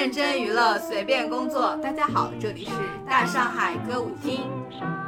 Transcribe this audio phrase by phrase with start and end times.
[0.00, 1.76] 认真娱乐，随便工作。
[1.82, 2.70] 大家好，这里是
[3.06, 4.40] 大上海歌舞厅。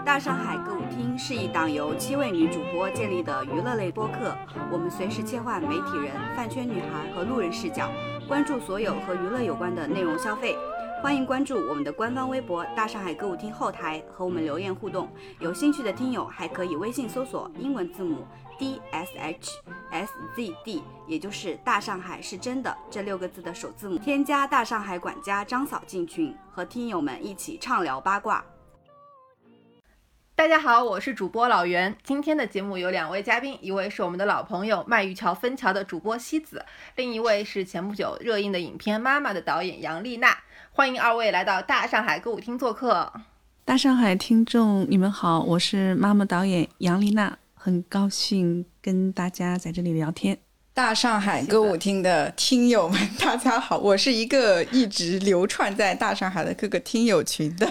[0.05, 4.37] 大上海歌舞厅是一档由七位女主播建立的娱乐类播客。
[4.71, 7.89] 我们随时切换媒体人、饭圈女孩和路人视角，
[8.29, 10.55] 关注所有和娱乐有关的内容消费。
[11.03, 15.13] 欢迎关注我们的官方微博“大上海歌舞厅”后台，和我们留言互动。
[15.41, 18.25] 有兴趣的听友还可以微信搜索英文字母
[18.57, 19.51] D S H
[19.91, 28.45] S Z D，也就是“大上海是真的”这六个字的首字母，添加大上海管家张嫂进群，和听友们一起畅聊八卦。
[30.37, 31.97] 大家好，我是主播老袁。
[32.05, 36.65] 今天的节目有两位嘉宾，一位是我们的老朋友麦玉桥分桥的主播西子，
[36.95, 40.39] 另一位是前不久热映的影片《妈妈》的导演杨丽娜。
[40.75, 43.13] 欢迎二位来到大上海歌舞厅做客。
[43.63, 50.39] 大上海听众，你们好，我是妈妈导演杨丽娜，很高兴跟大家在这里聊天。
[50.73, 57.71] 大上海歌舞厅的听友们，大家好，我是一个一直流窜在大上海的各个听友群的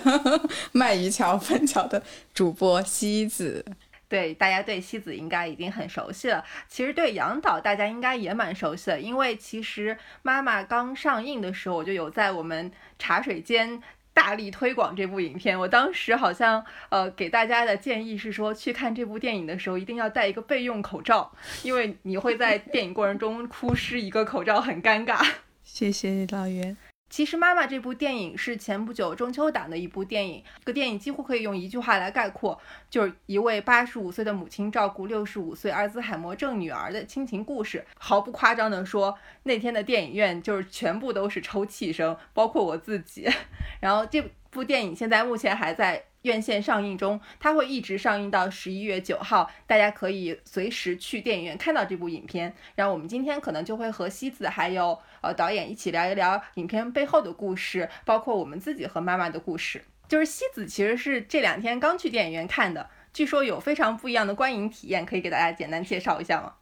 [0.72, 2.03] 卖鱼桥分桥的
[2.35, 3.66] 主播西子。
[4.11, 6.43] 对，大家对西子应该已经很熟悉了。
[6.67, 13.81] 其实对杨导，大家应该也蛮熟悉的，因为其实妈妈刚上映的时候，我就有在我们茶水间。
[14.13, 21.31] 大力推广这部影片，我当时好像呃给大家的建议是说，去看这部电影的时候一定要戴一个备用口罩，
[21.63, 25.25] 因为你会在电影过程中哭湿一个口罩，很尴尬。
[25.63, 26.75] 谢谢老袁。
[27.11, 32.57] 其实《妈妈》这部电影是前不久中秋档的一部电影，这个电影几乎可以用一句话来概括，
[32.89, 37.85] 就是一位八十五岁的母亲照顾六十五岁阿兹海默症女儿的亲情故事。
[37.99, 43.29] 毫不夸张地说，那天的电影院就是全部都是抽泣声，包括我自己。
[43.81, 46.01] 然后这部电影现在目前还在。
[46.23, 52.53] 院线上映中，它会一直上映到十一月九号，大家可以随时去电影院看到这部影片。
[52.75, 59.84] 然后我们今天可能就会和西子还有呃导演一起聊一聊影片背后的故事，包括我们自己和妈妈的故事。
[60.07, 66.53] 就是西子其实是这两天刚去电影院看的，据说有非常不一样的观影体验，可以给大家简单介绍一下吗？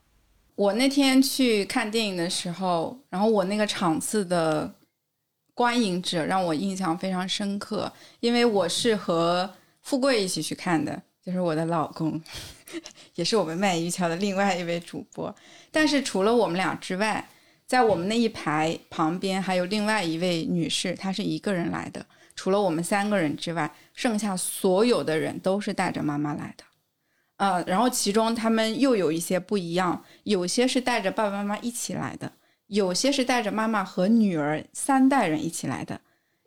[0.55, 4.73] 我那天去看电影的时候，然后我那个场次的。
[5.55, 7.91] 观影者让我印象非常深刻，
[8.21, 9.53] 因为我是和
[9.89, 12.21] 富贵一起去看的，就是我的老公，
[13.15, 15.35] 也是我们卖鱼桥的另外一位主播。
[15.71, 17.27] 但是除了我们俩之外，
[17.65, 22.05] 在我们那一排旁边还有另外一位女士，她是一个人来的。
[22.35, 26.63] 除了我们三个人之外，剩下所有的人都是带着妈妈来的。
[27.37, 32.31] 呃，然后其中他们又有一些不一样，有些是带着爸爸妈妈一起来的。
[32.67, 35.99] 有些是带着妈妈和女儿三代人一起来的，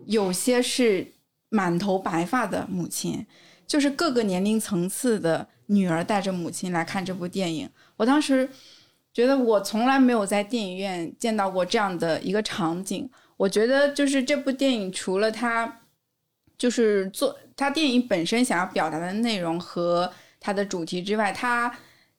[0.06, 1.12] 有些是
[1.52, 3.24] 满头白发的母亲，
[3.66, 7.68] 就是各个年龄层次的女儿带着母亲来看这部电影。
[7.96, 8.48] 我当时
[9.12, 13.08] 觉得我从来没有在电影院见到过这样的一个场景。
[13.36, 15.80] 我觉得就是这部电影除了它
[16.56, 20.10] 就是做它电影本身想要表达的内容和
[20.40, 21.72] 它的主题之外，它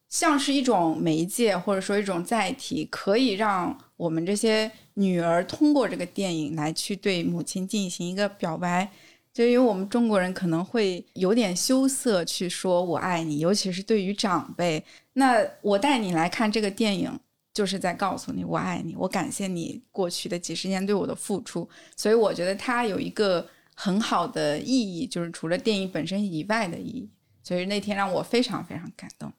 [0.09, 3.77] 像是一种媒介或者说一种载体，可以让。
[3.95, 8.91] 我们这些女儿通过这个电影来去对母亲进行一个表白，
[9.33, 14.83] 就因为我们中国人可能会有点羞涩去说我爱你，尤其是对于长辈。
[15.13, 17.19] 那我带你来看这个电影，
[17.51, 21.67] 就是在告诉你我爱你，我感谢你过去的几十年对我的付出。
[21.97, 27.09] 所以我觉得它有一个很好的意义，就是除了电影本身以外的意义。
[27.41, 29.33] 所以那天让我非常非常感动。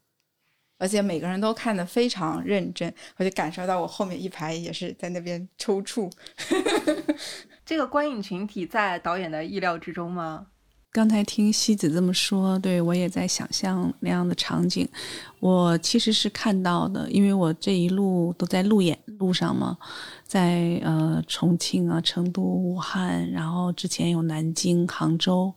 [0.76, 6.10] 而且每个人都看得非常认真，我就感受到我后面一排也是在那边抽搐。
[7.64, 10.46] 这个观影群体在导演的意料之中吗？
[10.92, 14.88] 刚才听西子这么说，对我也在想象那样的场景。
[15.40, 19.76] 我其实是看到的，因为我这一路都在路演路上嘛，
[20.24, 25.52] 在呃重庆啊、成都、武汉，然后之前有南京、杭州。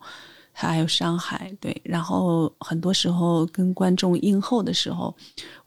[0.59, 5.15] 还有上海，对，然后很多时候跟观众映后的时候，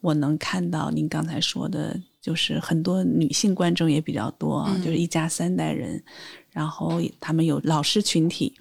[0.00, 6.02] 我能看到您刚才说的，就是很多女性观众也比较多，就是一家三代人，
[6.50, 8.52] 然后他们有老师群体，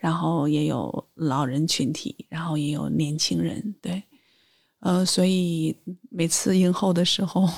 [0.00, 4.02] 然后也有老人群体，然后也有年轻人，对，
[4.80, 5.74] 呃，所以
[6.10, 7.48] 每次映后的时候，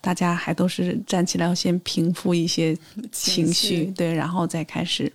[0.00, 2.76] 大家还都是站起来要先平复一些
[3.10, 5.12] 情绪，对，然后再开始。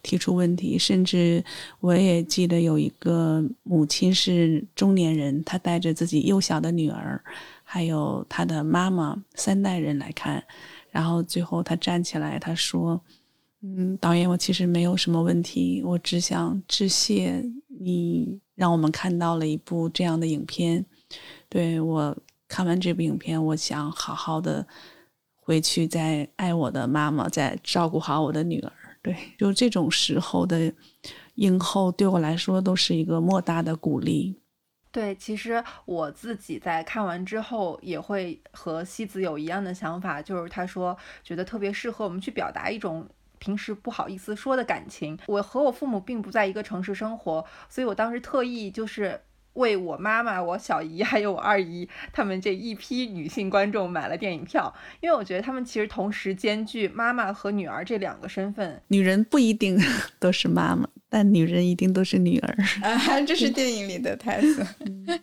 [0.00, 1.44] 提出问题，甚至
[1.80, 7.20] 我也记得有一个母亲是中年人，她带着自己幼小的女儿，
[7.70, 10.42] 还有他的妈妈三代人来看，
[10.90, 12.98] 然后最后他站起来，他说
[13.60, 20.82] ：“嗯，导演，我其实没有什么问题，我只想致谢你，让我们看到了一部这样的影片。
[21.50, 22.16] 对我
[22.48, 24.66] 看完这部影片，我想好好的。”
[25.48, 28.72] 回去再爱我的妈妈，再照顾好我的女儿。
[29.02, 30.70] 对，就这种时候的
[31.36, 34.34] 影后，对我来说都是一个莫大的鼓励。
[34.98, 43.08] 对，其实我自己在看完之后，也会和西子有一样的想法，就是他说觉得特别适合我们去表达一种
[43.38, 45.16] 平时不好意思说的感情。
[45.26, 49.20] 我和我父母并不在一个城市生活，所以我当时特意就是。
[49.54, 58.80] 为我妈妈、我小姨还有我二姨他们这一批女性观众买了电影票，因为我觉得他们其实同时兼具妈妈和女儿这两个身份。
[58.86, 59.76] 女人不一定
[60.20, 62.56] 都是妈妈，但女人一定都是女儿。
[62.82, 64.66] 啊，这是电影里的台词。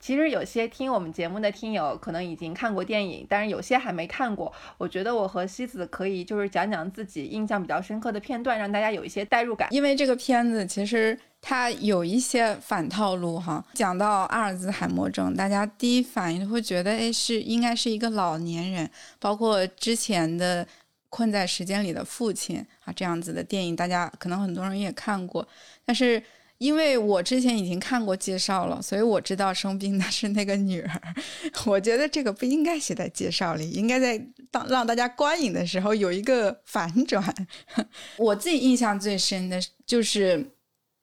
[0.00, 4.50] 其实有些听我们节目的听友可能已经看过电影，但是有些还没看过。
[4.78, 9.68] 我觉得我和西子可以就是讲讲自己印象比较深刻的片段，让大家有一些代入感。
[9.70, 13.62] 因为这个片子其实它有一些反套路哈。
[13.74, 18.90] 讲到阿尔兹海默症，大家第一反应会觉得，哎，是应该是一个老年人。
[19.20, 20.64] 包括之前的
[21.10, 25.46] 《困在时间里的父亲》啊这样子的电影，大家可能很多人也看过，
[25.84, 26.22] 但是。
[26.60, 31.02] 因为我之前已经看过介绍了，所以我知道生病的是那个女儿。
[31.64, 37.34] 我觉得这个不应该写在介绍里，应该在当让大家观影的时候有一个反转。
[38.18, 40.52] 我自己印象最深的就是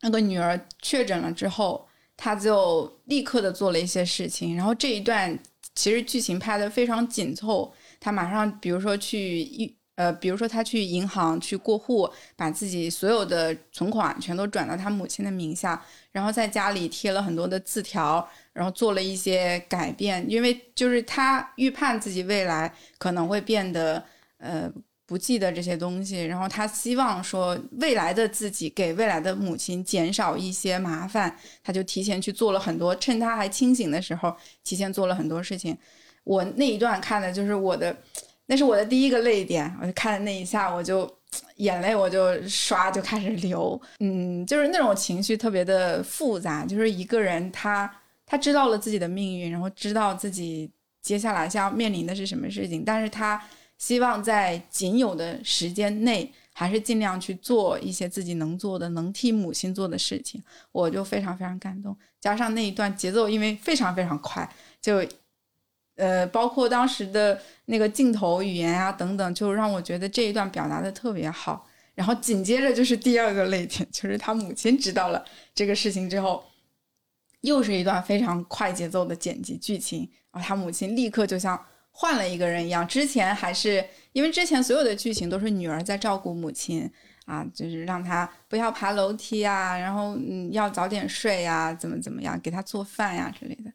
[0.01, 4.56] 那个女儿确诊了之后，她就立刻的做了一些事情。
[4.56, 5.36] 然后这一段
[5.74, 9.75] 其实剧情拍的非常紧凑，她马上比如说去医。
[9.97, 24.03] 呃，比如说他去银行去过户，把自己所有的存款全都转到他母亲的名下，然后在家里贴了很多的字条，然后做了一些改变，因为就是他预判自己未来可能会变得
[24.38, 24.71] 呃
[25.07, 34.31] 不记得这些东西，然后他希望说未来的自己给未来的母亲减少一些麻烦，他就提前去做了很多，趁他还清醒的时候
[34.63, 35.75] 提前做了很多事情。
[36.23, 37.97] 我那一段看的就是我的。
[38.49, 41.05] 那是我的第一个泪点，我就看那一下，我就
[41.57, 47.94] 眼泪我就刷就开始流，嗯，就是那种情绪特别的复杂，就是一个人他
[48.25, 50.71] 他知道了自己的命运，然后知道自己
[51.01, 53.41] 接下来将要面临的是什么事情，但是他
[53.77, 60.41] 希望在仅有的时间内，还是尽量去做一些自己能做的、能替母亲做的事情，
[60.71, 64.49] 我就非常非常感动，加上那一段节奏，因为非常非常快，
[64.81, 65.05] 就。
[65.97, 71.67] 呃，包括当时的那个镜头语言啊等等，就让我觉得这一段表达的特别好。
[71.94, 76.44] 然后紧接着就是第二个泪点，就是他母亲知道了这个事情之后，
[77.41, 80.07] 又是一段非常快节奏的剪辑剧情。
[80.31, 81.59] 然后他母亲立刻就像
[81.89, 83.83] 换了一个人一样，之前还是
[84.13, 86.88] 因为之前所有的剧情都是女儿在照顾母亲
[87.25, 93.71] 啊，就是让她不要爬楼梯啊，然后嗯要早点睡呀，怎么怎么样，给她做饭呀之类的。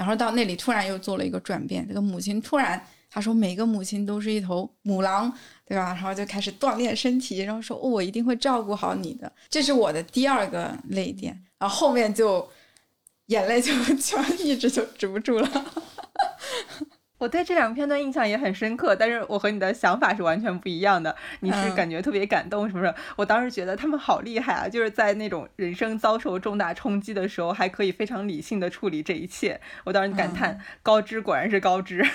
[0.00, 5.30] 然后到那里突然又做了一个转变，这个母亲突然她说每个母亲都是一头母狼，
[5.66, 5.92] 对吧？
[5.92, 11.38] 然后就开始锻炼身体，然后说我一定会照顾好你的，这是我的第二个泪点。
[11.58, 12.48] 然后后面就
[13.26, 15.66] 眼泪就 就一直就止不住了。
[17.20, 21.14] 我对这两个片段印象也很深刻，但是我和你的想法是完全不一样的。
[21.40, 22.92] 你是感觉特别感动，是不是？
[23.14, 29.60] 我当时觉得他们好厉害啊，就是在那种人生遭受重大冲击的时候，还可以非常理性的处理这一切。
[29.84, 32.02] 我当时感叹，高知果然是高知。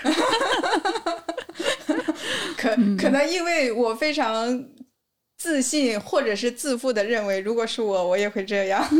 [2.57, 4.65] 可可能因为我非常
[5.37, 8.83] 自信，或者是自负的认为，如果是我，我也会这样。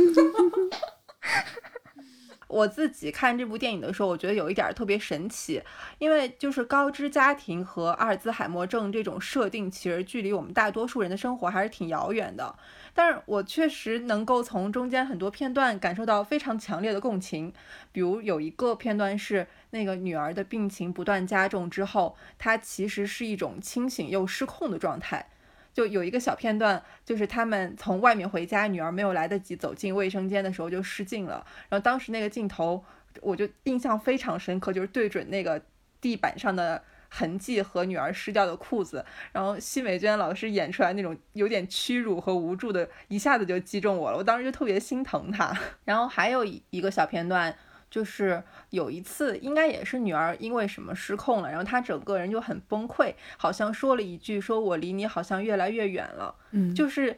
[2.56, 5.62] 我自己看这部电影的时候，我觉得有一点特别神奇，
[5.98, 12.56] 因为就是高知家庭和阿尔兹海默症这种设定，其实距离我们大多数人的生活还是挺遥远的。
[12.94, 17.52] 但是我确实能够从中间很多片段感受到非常强烈的共情，
[17.92, 25.28] 比如有一个片段是那个女儿的病情不断加重之后，她其实是一种清醒又失控的状态。
[25.76, 31.46] 就有一个小片段，就是他们从外面回家，女儿没有来得及走进卫生间的时候就失禁了。
[31.68, 32.82] 然后当时那个镜头，
[33.22, 35.62] 我就印象非常深刻，就是对准那个
[36.00, 39.04] 地板上的痕迹和女儿湿掉的裤子。
[39.34, 44.18] 然后奚美娟老师演出来那种有点屈辱和无助的，一下子就击中我了。
[44.18, 45.54] 我当时就特别心疼她。
[45.84, 47.54] 然后还有一个小片段。
[47.96, 57.16] 就是有一次，应该也是女儿因为什么失控了，然后她整个人就很崩溃，好像说了一句：“说我离你好像越来越远了。”嗯，就是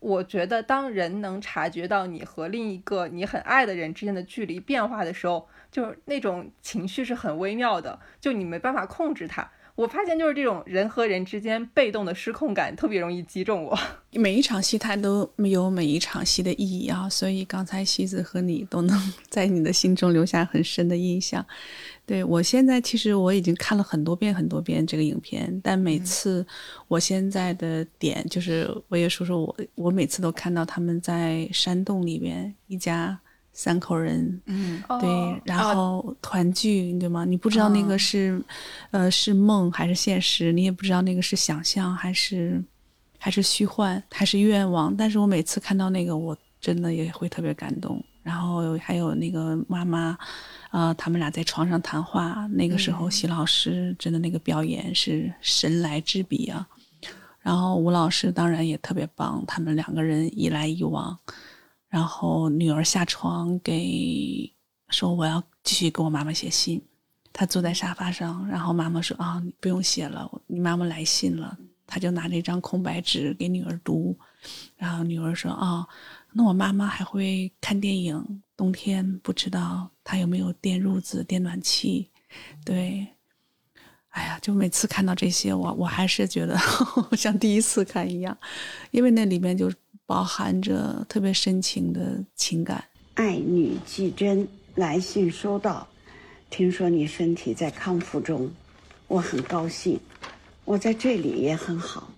[0.00, 9.48] 我觉得当人能察觉到你和另一个你很爱的人之间的距离变化的时候，就是那种情绪是很微妙的，就你没办法控制它。
[9.76, 13.78] 我发现就是这种人和人之间被动的失控感特别容易击中我。
[14.12, 21.44] 每一场戏它都没有每一场戏的意义啊，所以刚才西子和你都能 在你的心中留下很深的印象。
[22.06, 26.46] 对我现在其实我已经看了很多遍很多遍这个影片，但每次
[26.88, 33.18] 我现在的点就是我也说说我我每次都看到他们在山洞里边一家
[33.58, 37.24] 三口人，嗯，对，哦然后团聚，对吗？
[37.24, 38.38] 你不知道那个是，
[38.90, 42.62] 呃，是梦还是现实，你也不知道那个是想象还是
[43.18, 44.94] 还是虚幻还是愿望。
[44.94, 48.04] 但是我每次看到那个，我真的也会特别感动。
[48.22, 50.18] 然后还有那个妈妈，
[50.68, 56.68] 啊、他们俩在床上谈话，那个时候席老师真的那个表演是神来之笔啊。
[57.40, 61.18] 然后吴老师当然也特别棒，他们两个人一来一往。
[61.88, 64.52] 然后女儿下床给
[64.88, 66.82] 说我要继续给我妈妈写信，
[67.32, 74.16] 她坐在沙发上，然后妈妈说啊你不用写了，你妈妈来信了，她就拿着一张空白纸给女儿读，
[74.76, 75.86] 然后女儿说啊
[76.32, 82.10] 那我妈妈还会看电影，冬天不知道她有没有电褥子、电暖气，
[82.64, 83.06] 对。
[84.10, 86.58] 哎呀，就每次看到这些，我我还是觉得
[87.14, 88.34] 像第一次看一样，
[88.90, 89.70] 因为那里面就
[90.06, 92.84] 包含着特别深情的情感。
[93.14, 95.86] 爱女季真来信收到，
[96.48, 98.50] 听说你身体在康复中，
[99.08, 99.98] 我很高兴。
[100.64, 102.08] 我在这里也很好，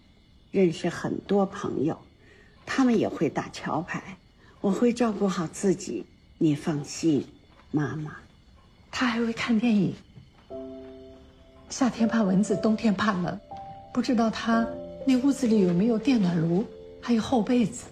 [0.50, 1.98] 认识很多朋友，
[2.66, 4.16] 他们也会打桥牌。
[4.60, 6.04] 我会照顾好自己，
[6.36, 7.24] 你放心，
[7.70, 8.16] 妈妈。
[8.90, 9.94] 他还会看电影。
[11.70, 13.38] 夏天怕蚊子，冬天怕冷，
[13.94, 14.66] 不知道他
[15.06, 16.64] 那屋子里有没有电暖炉，
[17.08, 17.86] 还有厚被子。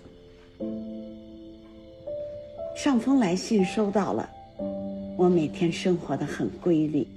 [2.77, 4.29] 上封来信收到了，
[5.17, 7.09] 我每天生活的很规律，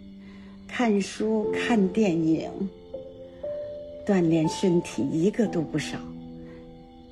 [0.66, 2.50] 看书、看电影，
[4.08, 5.98] 锻炼身体一个都不少。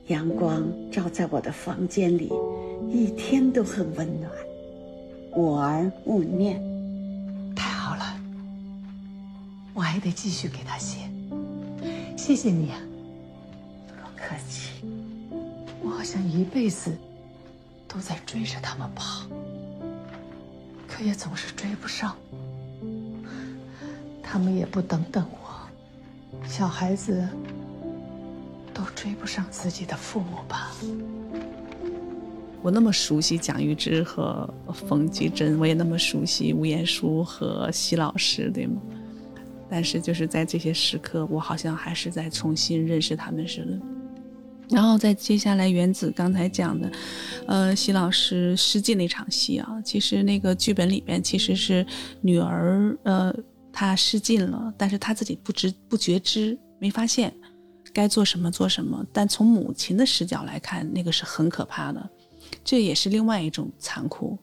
[0.06, 2.32] 阳光照在我的房间里，
[2.90, 4.32] 一天都很温暖。
[5.34, 6.64] 我儿勿念，
[7.54, 8.18] 太好了，
[9.74, 11.00] 我还得继续给他写。
[12.16, 12.87] 谢谢你啊，不
[14.18, 14.84] 客气。
[15.82, 16.92] 我好像一辈子
[17.88, 19.28] 都在追着他们跑，
[20.88, 22.16] 可也总是追不上。
[24.22, 27.26] 他们也不等等我，小孩子
[28.74, 30.72] 都追不上自己的父母吧。
[32.62, 38.82] 我那么熟悉蒋玉芝和冯继珍，我也那么熟悉吴彦姝和奚老师，对吗？
[39.70, 43.80] 但是就是在这些时刻，我好像还是在重新认识他们似的。
[44.70, 46.92] 然后在接下来，原子刚才讲的，
[47.48, 51.86] 呃，席老师失禁那场戏啊，其实那个剧本里边其实是
[52.22, 53.34] 女儿，呃，
[53.72, 57.34] 她失禁了，但是她自己不知不觉知，没发现
[57.94, 59.06] 该做什么做什么。
[59.14, 62.10] 但从母亲的视角来看，那个是很可怕的。
[62.64, 64.38] 这也是另外一种残酷，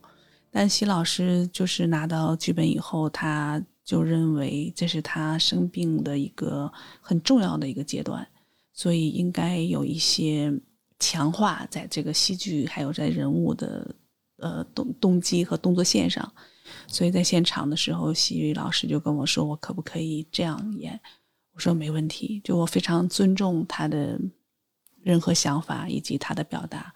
[0.51, 8.27] 但席老师就是拿到剧本以后，他就认为这是他生病的一个很重要的一个阶段，
[8.75, 10.53] 所以应该有一些
[10.99, 13.95] 强化在这个戏剧还有在人物的
[14.39, 16.31] 呃动动机和动作线上。
[16.89, 21.01] 所以在现场的时候，喜雨老师就跟我说：“我可不可以这样演？”
[21.55, 24.19] 我说：“没问题。”就我非常尊重他的
[25.03, 26.93] 任何想法以及他的表达。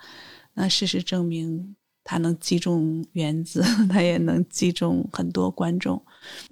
[0.55, 1.77] 那事实证明，
[2.11, 6.03] 他能击中原子， 他也能击中很多观众。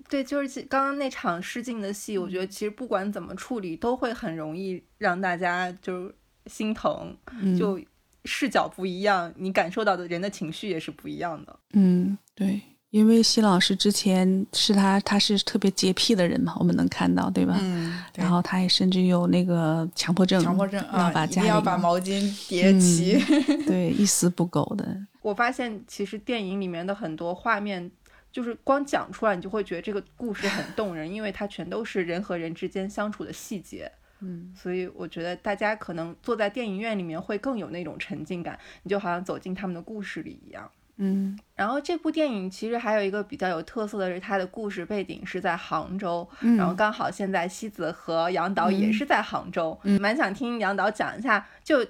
[0.06, 7.80] 对，就是刚刚那场试镜的戏，我觉得其实不管怎么处理，都会很容易让大家就是心疼，嗯就
[8.26, 11.58] 视角不一样，你感受到的人的情绪也是不一样的。
[11.72, 12.60] 嗯，对，
[12.90, 17.56] 因为奚老师之前是他，他是特别洁癖的人嘛，我们能看到，对吧？
[17.62, 23.18] 嗯，对然后他也甚至有那个强迫症，强迫症啊，一要把家里定要把毛巾叠齐。
[23.64, 24.94] 对一丝不苟的。
[25.26, 27.90] 我发现其实电影里面的很多画面，
[28.30, 33.90] 就是光讲出来，你就会觉得这个故事很动人，因为它全都是人和人之间相处的细节。
[34.20, 40.70] 嗯，所以我觉得大家可能坐在电影院里面会更有那种沉浸感，你就好像走进他们的故事里一样。
[40.98, 51.84] 嗯然后这部电影其实还有一个比较有特色的是，它的故事背景是在杭州，嗯然后刚好现在西子和杨导也是在杭州，嗯蛮想听杨导讲一下，就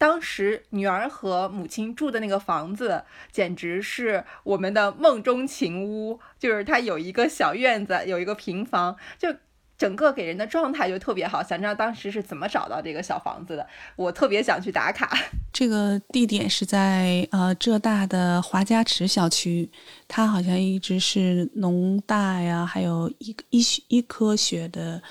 [0.00, 9.28] 当时女儿和母亲住的那个房子，简直是我们的梦中情屋，就是它有一个小院子，有一个平房，就
[9.76, 11.42] 整个给人的状态就特别好。
[11.42, 13.66] 想知道当时是怎么找到这个小房子的？
[13.94, 15.14] 我特别想去打卡。
[15.52, 19.70] 这个地点是在呃浙大的华家池小区，
[20.08, 25.02] 它好像一直是农大呀，还有医医学医科学的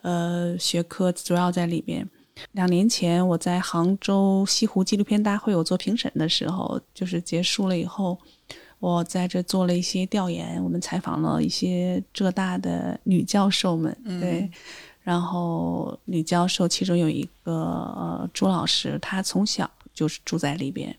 [0.00, 2.08] 呃学科主要在里边。
[2.52, 8.18] 两年前我在杭州西湖纪录片大会我做评审的时候，就是结束了以后，
[8.78, 14.50] 我在这做了一些调研，我们采访了一些浙大的女教授们，对，
[15.02, 20.96] 然后女教授其中有一个呃朱老师，她从小就是住在里边，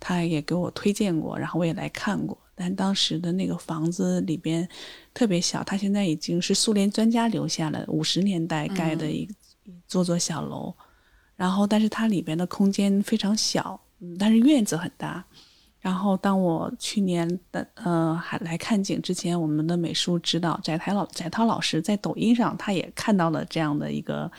[0.00, 4.68] 她也给我推荐过，然后我也来看过，但当时的那个房子里边
[5.12, 9.28] 特别小，它现在已经是苏联专家留下了五十年代盖的一
[9.64, 10.72] 一座座小楼，
[11.36, 13.80] 然后但是它里边的空间非常小，
[14.18, 15.24] 但是院子很大。
[15.80, 24.30] 然后当我去年的呃还来看景之前，我们的美术指导翟台老翟涛老师在抖音上他也看到了这样的一个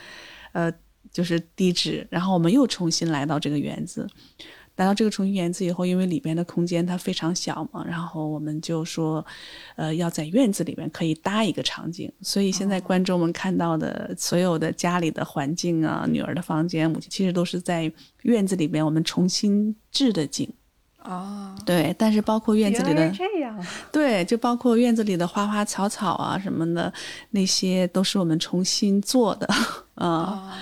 [0.50, 0.72] 呃
[1.12, 4.08] 就是地址，然后我们又重新来到这个园子。
[4.76, 9.24] 来到这个重庆园子以后，因为里边的空间它非常小嘛，然后我们就说，
[9.76, 12.10] 呃，要在院子里面可以搭一个场景。
[12.20, 17.90] 所以现在观众们看到的所有的家里的环境啊，女儿的房间、母亲，其实都是在
[18.22, 20.48] 院子里面我们重新置的景。
[21.02, 23.56] 哦，对，但是包括院子里的这样，
[23.92, 26.92] 对，就包括院子里的花花草草啊什么的，
[27.30, 29.48] 那些都是我们重新做的
[29.94, 30.52] 啊。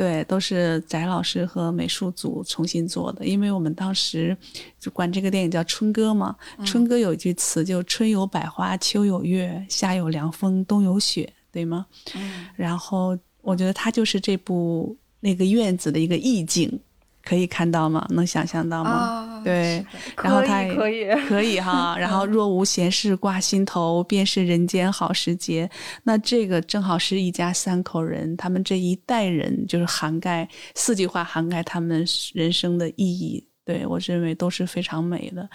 [0.00, 4.34] 对，都是翟老师和美术组重新做的，因为我们当时
[4.78, 11.84] 就管这个电影叫《春歌》嘛，春歌有一句词就“春有百花，秋有月，夏有凉风，冬有雪”，对吗？
[12.14, 16.80] 嗯，然后我觉得它就是这部那个院子的一个意境，
[17.22, 18.06] 可以看到吗？
[18.08, 18.90] 能想象到吗？
[18.90, 19.84] 啊，对，
[20.22, 25.68] 然后他也可以，可以 哈， 然后若无闲事挂心头，便是人间好时节。
[26.04, 32.04] 那这个正好是一家三口人，他们这一代人就是涵盖四句话，涵盖他们
[32.34, 33.44] 人生的意义。
[33.64, 35.48] 对我认为都是非常美的，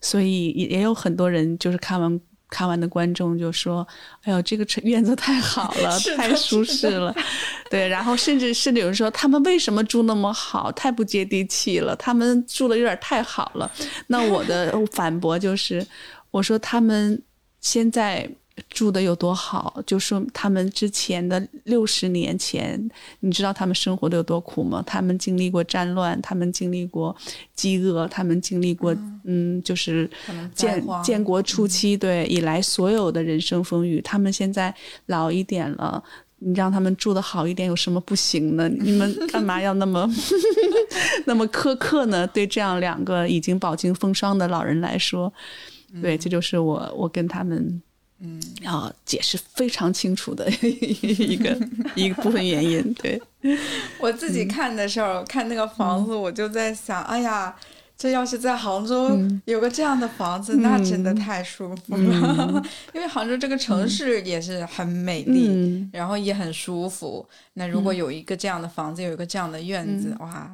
[0.00, 2.20] 所以也也有很多人就是看完。
[2.50, 3.86] 看完的观众就说
[4.24, 7.14] ：“哎呦，这个院子太好了， 太舒适了。”
[7.70, 10.72] 对，然后甚至甚至有人说，他们为什么住那么好？
[10.72, 13.70] 太不接地气了，他们住的有点太好了。
[14.06, 15.86] 那我的反驳就是，
[16.30, 17.22] 我说他们
[17.60, 18.28] 现在
[18.68, 24.82] 住的有多好，就说他们之前的六十年前，你知道他们生活的有多苦吗？
[24.86, 27.14] 他们经历过战乱，他们经历过
[27.54, 30.08] 饥饿，他们经历过嗯就是
[30.54, 34.74] 建建国初期对以来所有的人生风雨，他们现在
[35.06, 36.02] 老一点了。
[36.40, 38.68] 你让他们住的好一点有什么不行呢？
[38.68, 40.08] 你们干嘛要那么
[41.26, 42.24] 那么苛刻呢？
[42.28, 45.32] 对这样两个已经饱经风霜的老人来说，
[46.00, 47.82] 对，这就是我我跟他们
[48.20, 51.56] 嗯，要解释非常清楚的 一个
[51.94, 52.94] 一个部分原因。
[52.94, 53.20] 对，
[54.00, 57.54] 我自己看的时候，看那个房子，我就在想，哎呀，
[57.96, 62.62] 这要是在杭州有个这样的房子，那真的太舒服了。
[62.92, 65.90] 因为杭州这个城市也是很美丽，嗯。
[65.92, 67.24] 然后也很舒服。
[67.54, 70.50] 那如果有一个这样的房子，有一个这样的院子，哇，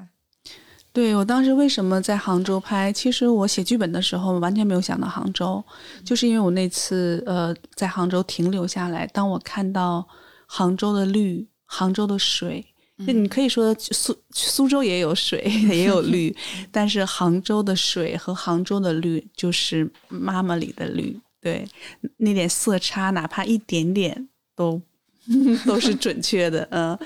[0.95, 2.93] 对我当时为什么在杭州拍？
[2.93, 5.63] 其实我写剧本的时候完全没有想到杭州，
[6.05, 10.07] 就是因为我那次呃在杭州停留下来，当我看到
[10.47, 12.65] 杭州的绿、杭州的水，
[13.05, 16.33] 就你可以说苏苏州也有水 也有绿，
[16.71, 21.67] 但是杭州的水和杭州的绿就是妈妈里的绿，对，
[22.19, 24.81] 那点色差哪怕一点点都
[25.67, 26.99] 都是准确的，嗯。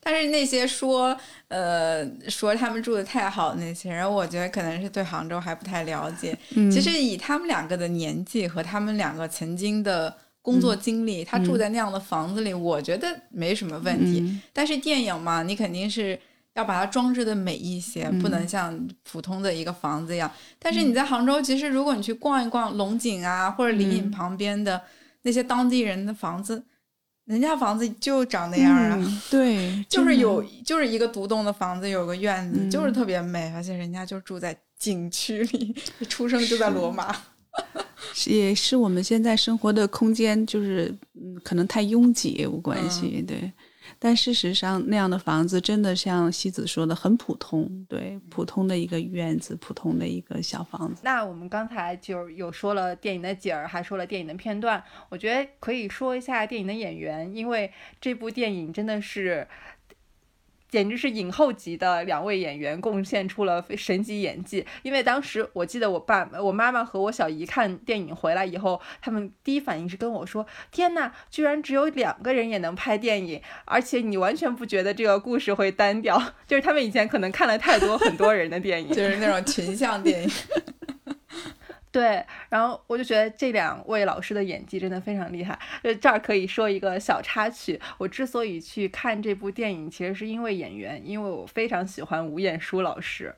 [0.00, 1.16] 但是那些说
[1.48, 6.36] 呃说他们住的太好的那些人，我觉得可能是对杭州还不太了解。
[6.56, 14.20] 嗯其实以他们两个的年纪和他们两个曾经的工作经历，他住在那样的房子里，我觉得没什么问题。
[14.20, 16.18] 嗯但是电影嘛，你肯定是
[16.52, 20.30] 要把它装置的美一些，不能像普通的一个房子一样。
[20.58, 24.80] 但是你在杭州，其实如果你去逛一逛龙井啊，或者灵隐旁边的
[25.22, 26.62] 那些当地人的房子，
[27.26, 28.96] 人家房子就长那样啊。
[28.98, 35.74] 嗯对，就是有，就是一个独栋的房子，有个院子，嗯就是特别美，而且人家就住在景区里，
[36.08, 37.14] 出生就在罗马。
[38.12, 43.50] 是也是我们现在生活的空间，就是嗯，可能太拥挤有关系，对。
[43.98, 51.00] 但事实上，那样的房子真的像西子说的，很普通，对，普通的一个院子，普通的一个小房子。
[51.04, 59.46] 那我们刚才就有说了电影的景儿，还说了电影的片段，我觉得可以说一下电影的演员，因为这部电影真的是
[60.68, 64.64] 简直是影后级的两位演员贡献出了神级演技。
[64.82, 76.20] 因为当时我记得我爸、我妈妈和我小姨看电影回来以后，他们第一反应是跟我说：“天呐，居然只有两个人也能拍电影，而且你完全不觉得这个故事会单调。
[76.46, 80.30] ”就是他们以前可能看了太多很多人的电影， 就是那种群像电影。
[81.94, 85.56] 对，然后我就觉得这两位老师的演技真的非常厉害。
[85.80, 93.32] 就这儿可以说一个小插曲，我之所以去看这部电影，其实是因为演员，因为我非常喜欢吴彦姝老师。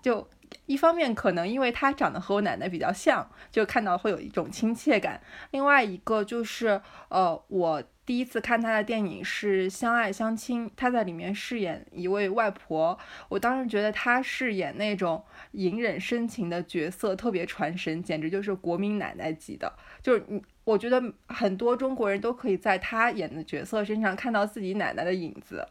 [0.00, 0.26] 就
[0.66, 7.82] 一方面可能因为她长得和我奶奶比较像，就看到会有一种亲切感；另外一个就是呃我。
[8.04, 12.98] 第一次看他的电影是《相爱相亲》，他在里面饰演一位外婆。
[13.28, 19.72] 我当时觉得他饰演那种隐忍深情的角色特别传神，简直就是国民奶奶级的。
[20.02, 25.64] 就是你，我觉得很多中国人都可以在他演的角色身上看到自己奶奶的影子。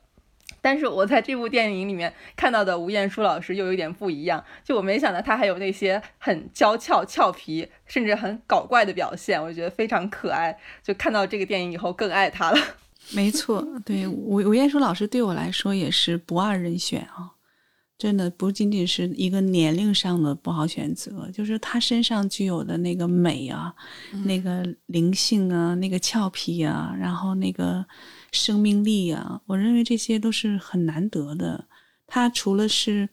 [0.60, 10.58] 但是我在这部电影里面看到的吴彦姝老师又有点不一样，就我没想到她还有那些很娇俏、俏皮，甚至很搞怪的表现，我觉得非常可爱。
[10.84, 12.58] 就看到这个电影以后更爱她了。
[13.16, 17.32] 没错，对吴吴彦姝老师对我来说也是不二人选啊，
[17.98, 23.74] 真的不仅仅是一个年龄上的不好选择，就是她身上具有的那个美啊，
[24.26, 27.86] 那个灵性啊，那个俏皮啊，然后那个。
[28.32, 31.66] 生命力啊，我认为这些都是很难得的。
[32.08, 33.08] 他除了是，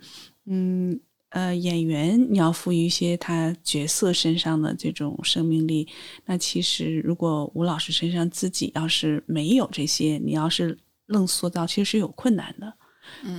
[0.46, 0.98] 嗯
[1.30, 5.86] 呃，演员，你要赋予一些他角色身上的这种生命力。
[6.24, 10.76] 那其实，如果吴老师身上自己要是没有这些，你要是
[11.06, 12.72] 愣塑造，其实是有困难的。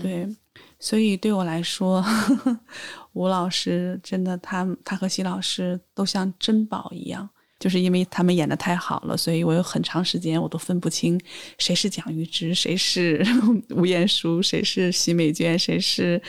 [0.04, 0.28] 对，
[0.80, 2.06] 所以对我来说，
[3.14, 7.28] 吴老师真的，他他和席老师都像珍宝一样。
[7.60, 11.20] 就是因为他们演的太好了，所以我有很长时间我都分不清
[11.58, 13.22] 谁是蒋玉芝，谁是
[13.76, 16.22] 吴彦姝，谁是奚美娟，谁是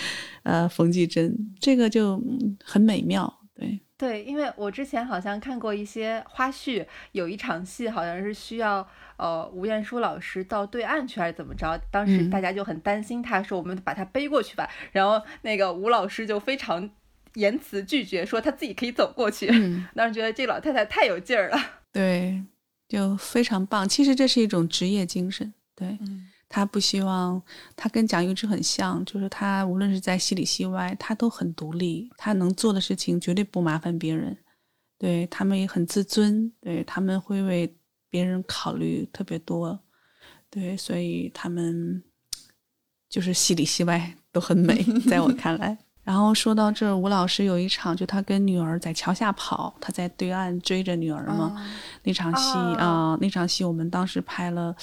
[0.42, 2.20] 呃冯继珍，这个就
[2.64, 3.32] 很美妙。
[3.54, 8.84] 对对，因为我之前好像看过一些花絮，有一场戏好像是需要
[9.16, 16.90] 呃吴彦姝老师到对岸去还是怎么着，当时大家就很担心，他说我们把他背过去吧，然后那个吴老师就非常。
[17.34, 19.46] 言辞拒绝，说他自己可以走过去。
[19.94, 21.58] 当时觉得这老太太太有劲儿了，
[21.92, 22.42] 对，
[22.88, 23.88] 就非常棒。
[23.88, 25.98] 其实这是一种职业精神，对
[26.48, 27.40] 他不希望
[27.76, 34.36] 他跟蒋玉芝很像，就是他无论是在戏里戏外，他都很独立，他能做的事情绝对不麻烦别人。
[34.98, 37.72] 对他们也很自尊，对他们会为
[38.10, 39.80] 别人考虑特别多，
[40.50, 42.02] 对，所以他们
[43.08, 45.78] 就是戏里戏外都很美， 在我看来。
[46.10, 51.64] 然后说到这，吴老师有一场，就他跟女儿在桥下跑，他在对岸追着女儿嘛。
[52.02, 54.74] 那场戏啊，那场戏我们当时拍了，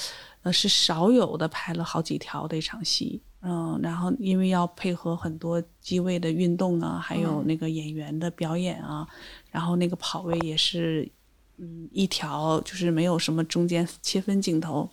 [0.43, 3.21] 呃，是少有的拍了好几条的一场戏。
[3.41, 9.05] 嗯，然后因为要配合很多机位的运动啊，还有那个演员的表演啊，
[9.51, 11.11] 然后那个跑位也是，
[11.57, 14.89] 嗯，一条就是没有什么中间切分镜头，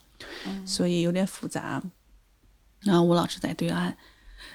[0.66, 1.80] 所以有点复杂。
[2.80, 3.96] 然后吴老师在对岸。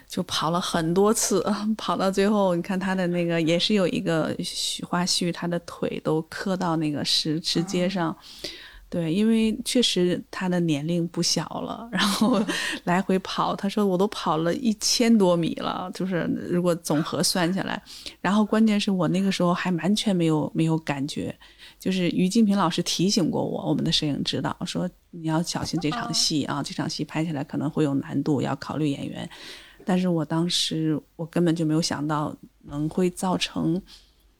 [0.10, 1.46] 就跑了很多次，
[1.78, 4.36] 跑到最后，你看他的那个也是有一个
[4.90, 8.14] 花絮，他的腿都磕到那个石石阶上。
[8.90, 12.44] 对，因为确实他的年龄不小了， 然后
[12.86, 17.80] 来回跑，他说我都跑了一千多米了，就是如果总和算下来，
[18.20, 21.38] 然后关键是我那个时候还完全没有没有感觉，
[21.80, 29.30] 就是于静平老师提醒过我，我们的摄影指导说你要小心这场戏啊，这场戏拍起来可能会有难度，要考虑演员。
[29.90, 32.32] 但是我当时我根本就没有想到
[32.66, 33.82] 能会造成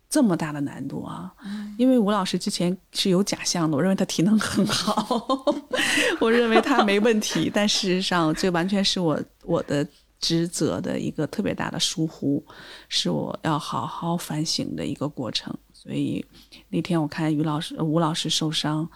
[0.08, 1.34] 这么大的难度啊！
[1.76, 5.28] 因为吴老师之前是有假象的，我认为他体能很好，
[6.22, 7.50] 我认为他没问题。
[7.52, 9.84] 但事实上，这完全是我我的
[10.20, 12.46] 职责的一个特别大的疏忽，
[12.88, 15.52] 是我要好好反省的一个过程。
[15.74, 16.24] 所以
[16.70, 18.88] 那天我看于老师、吴老师受伤。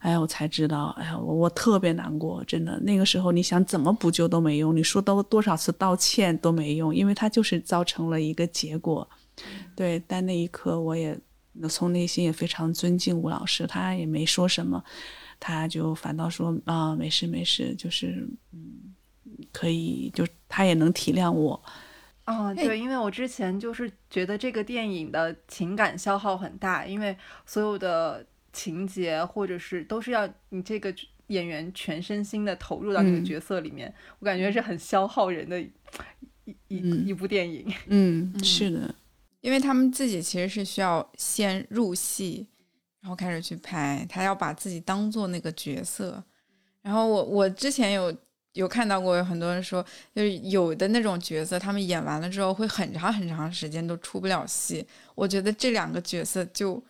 [0.00, 2.80] 哎呀，我才知道，哎呀，我我特别难过，真的。
[2.80, 9.06] 那个时候你想怎么补救都没用，你说多多少次道歉都没用，因为他就是造成了一个结果。
[9.76, 11.18] 对，但那一刻我也
[11.68, 14.82] 从内心也非常尊敬吴老师，他也没说什么，
[15.38, 18.94] 他就反倒说啊，没事没事，就是嗯，
[19.52, 21.62] 可以，就他也能体谅我。
[22.24, 28.24] 哦，对，因为我之前就是觉得这个电影的情感消耗很大，因为所有的。
[28.52, 30.94] 情节或者是都是要你这个
[31.28, 35.70] 演员全身心的投入到这个角色里面，我感觉是很消耗人的一
[36.68, 37.72] 一一部电影。
[37.86, 38.94] 嗯，是的，
[39.40, 42.46] 因为他们自己其实是需要先入戏，
[43.00, 46.22] 然后开始去拍，他要把自己当做那个角色。
[46.82, 48.12] 然后我我之前有
[48.54, 49.84] 有看到过有很多人说，
[50.14, 54.84] 就是有的那种角色，他们演完了之后会很长很长时间都出不了戏。
[55.14, 56.82] 我觉得这两个角色就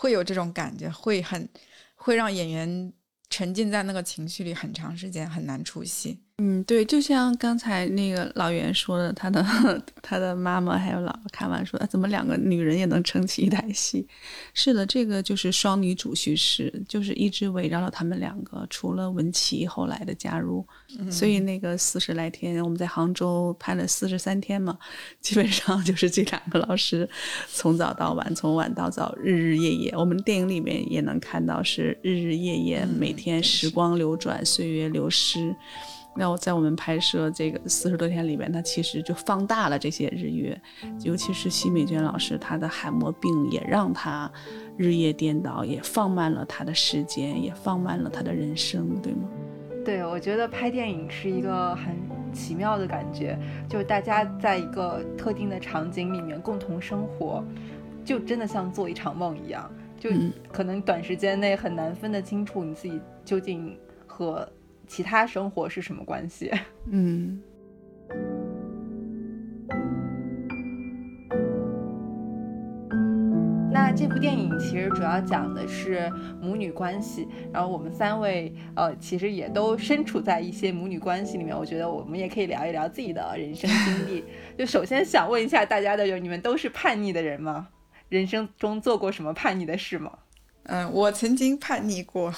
[0.00, 1.48] 会有这种感觉，会很
[1.96, 2.92] 会让演员
[3.28, 6.22] 沉浸在那个情绪里很长时间，很难出戏。
[6.40, 9.44] 嗯，对，就像刚才那个老袁说的，他的
[10.00, 14.06] 他的妈妈还有姥姥看完说，怎么两个女人也能撑起一台戏？
[14.54, 20.64] 是的，这个就是双女主叙事，就是一直围绕了他们两个，除了文琪后来的加入，
[21.10, 24.78] 所以那个四十来天，我们在杭州拍了四十三天嘛，
[25.20, 27.08] 基本上 就是这两个老师
[27.52, 29.92] 从早到晚，从晚到早，日日夜夜。
[29.96, 35.52] 我们电影里面也能看到是日日夜夜，每天时光流转，岁月流失。
[36.18, 40.60] 那我在我们拍摄这个四十多天里面，它其实就放大了这些日月，
[41.04, 44.28] 尤其是奚美娟老师，她的海默病也让她
[44.76, 49.28] 日夜颠倒，也放慢了她的时间，也放慢了她的人生，对吗？
[49.84, 51.94] 对，我觉得拍电影是一个很
[52.32, 57.44] 奇妙的感觉，就是大家在一个特定的场景里面共同生活，
[58.04, 60.10] 就真的像做一场梦一样，就
[60.52, 64.46] 可能短时间内很难分得清楚你自己究竟和。
[64.88, 66.50] 其他生活是什么关系？
[66.90, 67.40] 嗯，
[73.70, 81.56] 那这部电影其实主要讲的是母女关系，然后我们三位呃，其实也都身处在一些母女关系里面。
[81.56, 84.24] 我觉得我们也可以聊一聊自己的人生经历。
[84.58, 87.68] 就首先想问一下大家的，就你们都是叛逆的人吗？
[88.08, 90.18] 人生中做过什么叛逆的事吗？
[90.64, 92.32] 嗯，我曾经叛逆过。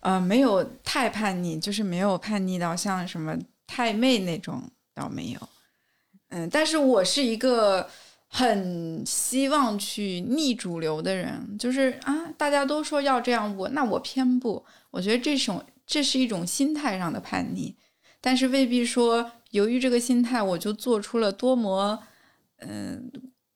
[0.00, 3.36] 呃，没有太叛逆，就是没有叛逆到像什么
[3.66, 4.62] 太妹那种，
[4.94, 5.48] 倒没有。
[6.30, 7.88] 嗯，但是我是一个
[8.26, 14.64] 很希望去逆主流的人，就是啊，大家都说要这样，我那我偏不。
[14.90, 17.76] 我觉得这种这是一种心态上的叛逆，
[18.20, 22.02] 但是未必说由于这个心态，我就做出了多么
[22.58, 23.10] 嗯。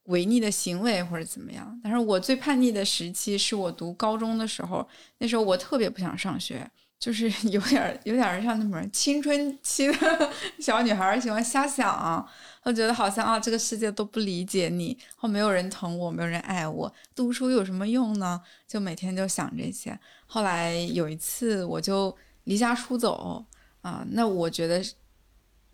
[0.04, 4.86] 违逆的行为或者怎么样，但是我最叛逆的时期是我读高中的时候，
[5.18, 12.28] 那时候我特别不想上学，就是 有点有点像那么青春期的 小女孩喜欢瞎想，
[12.64, 18.40] 我觉得好像啊这个世界都不理解你，后没有人疼我，没有人爱我，读书有什么用呢？
[18.68, 19.98] 就每天就想这些。
[20.26, 22.14] 后来有一次我就
[22.44, 23.42] 离家出走
[23.80, 24.84] 啊，那我觉得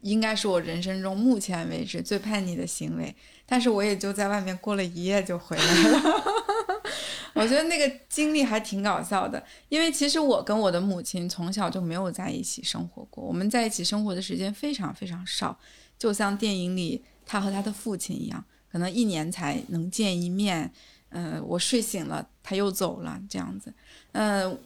[0.03, 3.15] 应该是我人生中目前为止最叛逆的行为。
[3.51, 6.23] 但是我也就在外面过了一夜就回来了，
[7.35, 15.59] 我觉得那个经历还挺搞笑的，因为其实我跟我的母亲从小就没有在一起生活过，我们在一起生活的时间非常非常少，
[15.99, 20.73] 就像电影里他和他的父亲一样，可能一年才能见一面。
[21.09, 23.75] 嗯，我睡醒了他又走了这样子。
[24.13, 24.57] 嗯，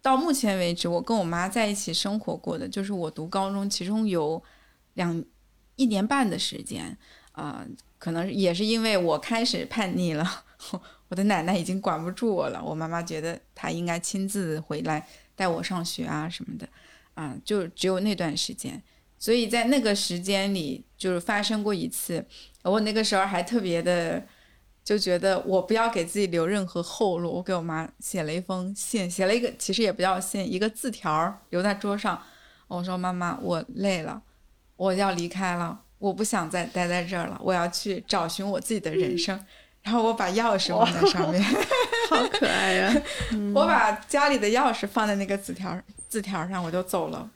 [0.00, 4.40] 到目前为止我跟我妈在一起生活过的就是我读高中，其中有
[4.94, 5.24] 两
[5.74, 6.96] 一年半的时间
[7.32, 7.66] 啊。
[7.98, 10.44] 可能也是因为我开始叛逆了，
[11.08, 12.62] 我的奶奶已经管不住我了。
[12.62, 16.68] 我妈妈觉得她应该亲自回来带我上学啊什么的，
[17.14, 18.82] 啊，就只有那段时间。
[19.18, 22.24] 所以在那个时间里，就是发生过一次。
[22.62, 24.24] 我那个时候还特别的，
[24.84, 27.32] 就觉得我不要给自己留任何后路。
[27.32, 32.22] 我给我妈写了一封信，写了一个其实也不叫信，一个字条留在桌上。
[32.68, 34.22] 我说：“妈妈，我累了，
[34.76, 39.38] 我要离开了。”我不想再待在这儿了，我要去找寻我自己的人生。
[39.80, 41.42] 然后我把钥匙放在上面，
[42.10, 43.02] 好可爱呀！
[43.54, 47.30] 我把家里的钥匙放在那个纸条字条上，我就走了。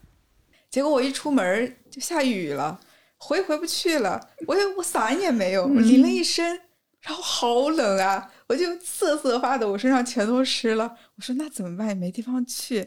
[0.68, 2.78] 结果我一出门就下雨了，
[3.16, 4.28] 回回不去了。
[4.46, 6.60] 我我伞也没有，我淋了一身，
[7.00, 8.30] 然后好冷啊！
[8.48, 10.94] 我就瑟瑟发抖，我身上全都湿了。
[11.16, 11.88] 我说那怎么办？
[11.88, 12.86] 也没地方去。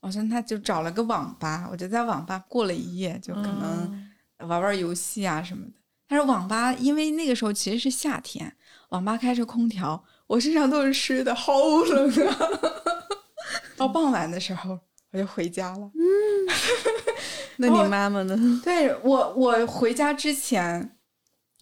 [0.00, 4.10] 我说那就找了个网吧，我就在网吧过了一夜，就可能。
[4.40, 5.72] 玩玩游戏啊什么的，
[6.08, 8.54] 但是网吧因为那个时候其实是夏天，
[8.90, 12.38] 网吧开着空调，我身上都是湿的，好冷啊！
[13.76, 14.78] 到傍晚的时候
[15.12, 15.90] 我就回家了。
[15.94, 16.02] 嗯，
[17.58, 18.36] 那你妈妈呢？
[18.62, 20.96] 对我，我回家之前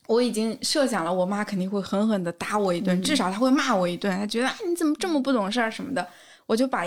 [0.06, 6.06] 我已经设想了，我妈肯定会狠狠的打我一顿，至少她会骂我一顿，她觉得你怎么这么不懂事儿什么的。
[6.46, 6.84] 我就把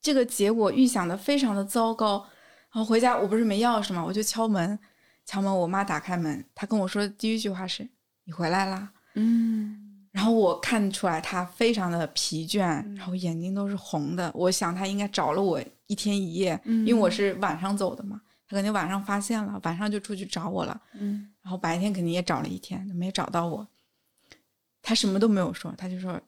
[0.00, 2.24] 这个结果预想的非常的糟糕。
[2.72, 4.04] 然后回家我不是没钥匙吗？
[4.04, 4.78] 我就敲门。
[5.26, 7.88] 敲门，我妈打开门，她跟我说的第一句话是
[8.24, 12.60] ：“你回来啦。”嗯，然后我看出来她非常的疲倦，
[12.96, 14.30] 然后眼睛都是红的。
[14.34, 20.80] 我想她应该找了我一天一夜，因为我是晚上走的嘛，她肯定晚上发现了，晚上就出去找我了。
[20.94, 23.66] 嗯，然后白天肯定也找了一天，没找到我。
[24.82, 26.20] 她什么都没有说，她就说：“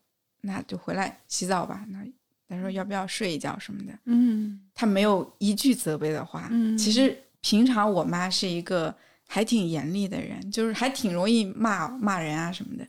[0.42, 2.06] 那就回来洗澡吧。”那
[2.48, 6.46] 他说要不要睡一觉什么的，嗯他没有一句责备的话。
[6.52, 8.92] 嗯其实平常我妈是一个
[9.28, 12.84] 还挺严厉的人，就是还挺容易骂骂人啊什么的。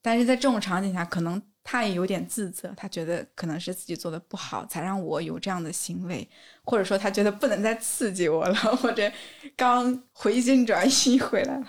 [0.00, 6.26] 但是在这种场景下，可能她也有点自责，她觉得可能是自己做的不好，才让我有这样的行为，
[6.64, 9.12] 或者说她觉得不能再刺激我了，或者
[9.54, 11.66] 刚回心转意回来了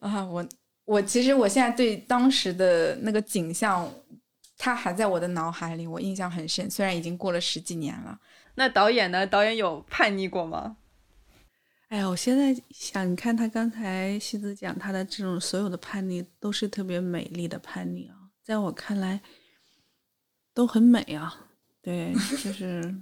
[0.00, 0.46] 啊，我
[0.84, 3.90] 我其实我现在对当时的那个景象，
[4.58, 8.20] 它还在我的脑海里，我印象很深，虽然已经过了十几年了。
[8.56, 9.26] 那导演呢？
[9.26, 10.76] 导演有叛逆过吗？
[11.88, 19.20] 哎呀，我现在想，你看他刚才西子讲他的这种所有的叛逆，都是特别美丽的叛逆啊，在我看来
[20.52, 21.46] 都很美啊。
[21.80, 22.92] 对，就 是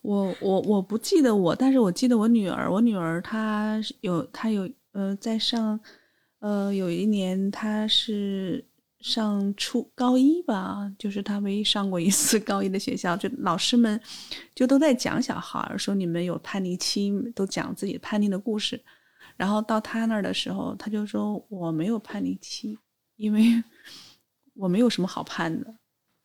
[0.00, 5.78] 我我我不记得我，但是我记得我女儿，我女儿她有她有呃在上
[6.38, 8.64] 呃有一年她是
[9.06, 14.00] 上初高一吧，就是他唯一上过一次 高一的学校，就老师们
[14.52, 18.82] 就都在讲小孩儿，说你们有叛逆期，都讲自己叛逆的故事。
[19.36, 22.76] 然后到他那儿的时候，他就说我没有叛逆期，
[23.14, 23.62] 因为
[24.54, 25.72] 我没有什么好叛的，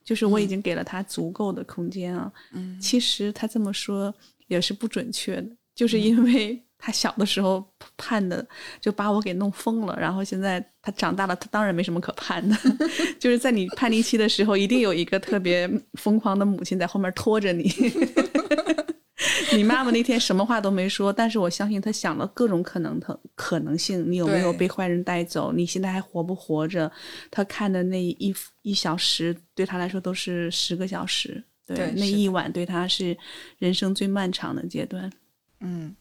[0.04, 2.34] 就是我已经给了他足够的空间啊。
[2.54, 4.12] 嗯其实他这么说
[4.48, 7.64] 也是不准确的，就是因为他小的时候
[7.96, 8.46] 叛的
[8.82, 12.58] 就把我给弄疯了，然后现在他长大了，他当然没什么可叛的。
[13.20, 17.72] 就是在你叛逆期的时候，一定有一个特别疯狂的母亲在后面拖着你。
[19.54, 24.10] 你妈妈那天什么话都没说，但是我相信她想了各种可能的可能性。
[24.10, 25.52] 你有没有被坏人带走？
[25.52, 26.92] 你现在还活不活着？
[27.30, 31.44] 她看的那一一小时，对她来说都是十个小时。
[31.68, 33.16] 对，那一晚对她是
[33.60, 35.12] 人生最漫长的阶段。
[35.60, 35.96] 嗯，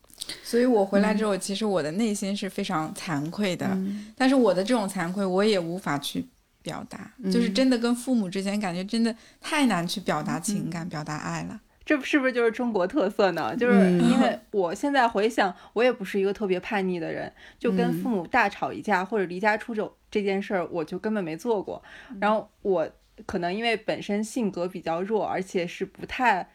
[0.51, 4.13] 所以我回来之后，其实我的内心是非常惭愧的，嗯。
[4.17, 6.27] 但是我的这种惭愧，我也无法去
[6.61, 11.61] 表达，就是嗯真的跟父母之间感觉真的太难去表达情感、表达爱了。
[11.85, 13.55] 这是不是就是中国特色呢？
[13.55, 21.81] 就是嗯因为我现在回想，我也不是一个特别叛逆的人，就跟父母大吵一架或者离家出走这件事儿，我就根本没做过。
[22.21, 22.91] 然后我
[23.25, 26.49] 可能因为本身性格比较弱，而且是不太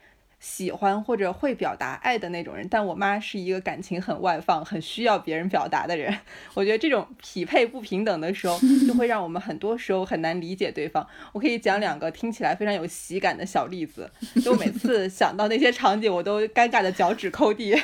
[0.47, 6.15] 喜欢或者会表达爱的那种人，但我妈是一个感情很外放、很需要别人表达的人。
[6.53, 11.05] 我觉得这种匹配不平等的时候，就会让我们很多时候很难理解对方。
[11.33, 14.09] 我可以讲两个听起来非常有喜感的小例子，
[14.43, 17.75] 就每次想到那些场景，我都尴尬的脚趾抠地。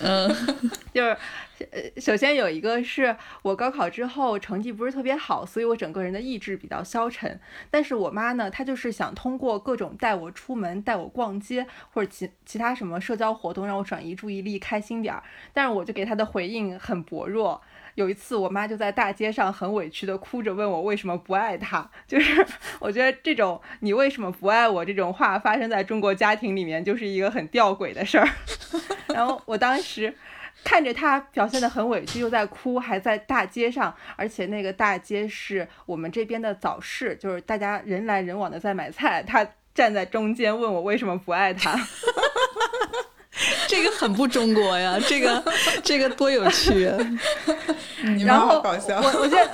[0.00, 0.28] 嗯
[0.92, 1.16] 就是，
[1.70, 7.38] 呃，首先有一个是我高考之后成绩不是特别好，所以我整个人的意志比较消沉。
[7.70, 15.22] 但是我妈呢，她就是想通过各种带我出门、带我逛街或者其其他什么社交活动，让我转移注意力，开心点儿。
[15.52, 17.60] 但是我就给她的回应很薄弱。
[17.96, 21.90] 有一次，我妈就在大街上很委屈的哭着问我为什么不爱她。
[22.06, 22.46] 就是
[22.78, 28.28] 我觉得这种“你为什么不爱我”这种话发生在中国家庭里面，就是一个很吊诡的事儿。
[29.08, 30.14] 然后我当时
[30.62, 39.22] 看着她表现得很委屈，又在哭，还在大街上，而且那个大街是我们这边的早市，就是大家人来人往的在买菜。
[39.22, 41.74] 她站在中间问我为什么不爱她。
[43.68, 45.42] 这个很不中国呀， 这个
[45.82, 46.98] 这个多有趣啊！
[48.02, 49.50] 你然后搞笑，我我现在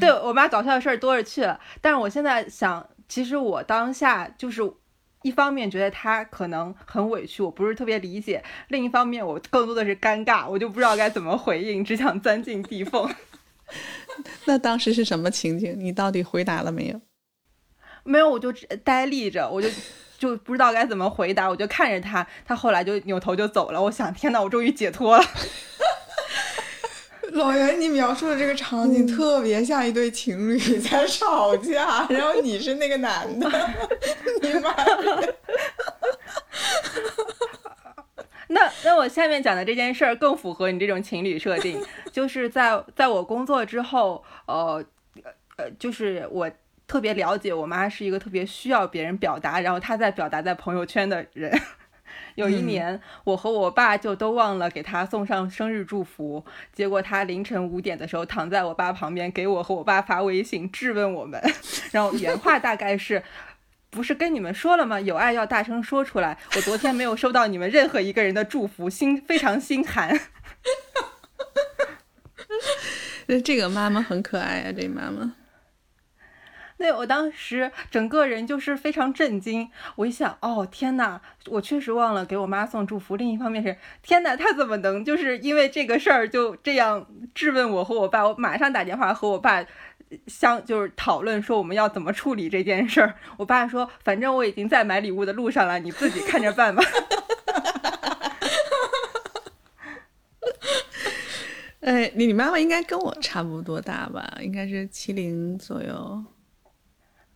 [0.00, 4.62] 对我妈搞笑的事儿多了去了，但是我现在想，其实我当下就是
[5.22, 13.08] 一方面觉得她可能很委屈，我不是特别理解；另一方面，我更多的是尴尬，我就不知道该怎么回应，只想钻进地缝。
[14.46, 15.74] 那当时是什么情景？
[15.78, 17.00] 你到底回答了没有？
[18.02, 19.68] 没有，我就只呆立着，我就
[20.18, 23.80] 就不知道该怎么回答，我就看着他，他后来就扭头就走了。
[23.80, 25.24] 我想，天呐，我终于解脱了。
[27.32, 33.48] 老袁，你描述的这个场景特别像一对情侣在吵架， 然后你是那个男的，
[34.42, 34.74] 你妈
[38.48, 44.82] 那那我下面讲的这件事儿更符合你这种情侣设定，就是在在我工作之后，呃
[45.56, 46.50] 呃，就是我
[46.88, 51.56] 特别了解我妈是一个特别需要别人表达，然后她在表达在朋友圈的人。
[52.34, 61.40] 有一年，我和我爸就都忘了给她送上生日祝福，结果她凌晨五点的时候躺在我爸旁边，给我和我爸发微信质问我们，
[61.92, 63.22] 然后原话大概是。
[63.90, 65.00] 不是跟你们说了吗？
[65.00, 66.36] 有爱要大声说出来。
[66.54, 70.20] 我昨天没有收到你们任何一个人的祝福，心非常心寒。
[73.26, 75.32] 这这个妈妈很可爱啊，这妈妈。
[76.78, 79.68] 那我当时整个人就是非常震惊。
[79.96, 83.16] 我一想，哦天呐，我确实忘了给我妈送祝福。
[83.16, 88.26] 另一方面是，天呐，她怎么能就是因为这个事儿就这样质问我和我爸？
[88.26, 89.64] 我马上打电话和我爸
[90.26, 93.14] 相就是讨论说我们要怎么处理这件事儿。
[93.36, 96.82] 我爸说，反正我已经在买礼物的路上了，你自己看着办吧。
[101.80, 104.38] 哎，你你妈妈应该跟我差不多大吧？
[104.40, 106.24] 应该是七零左右。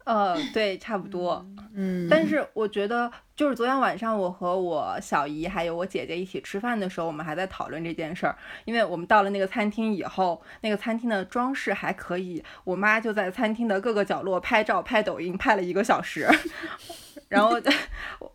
[0.04, 1.44] 呃，对，差不多。
[1.74, 8.36] 嗯，但是我觉得，就是昨天晚上我和我小姨还有我姐姐一起吃饭的时候，我们还在讨论这件事儿。
[8.64, 16.28] 因为我们到了那个餐厅以后，那个餐厅的装饰还可以，我妈就在餐厅的各个角落拍照、拍抖音，拍了一个小时。
[17.28, 17.58] 然后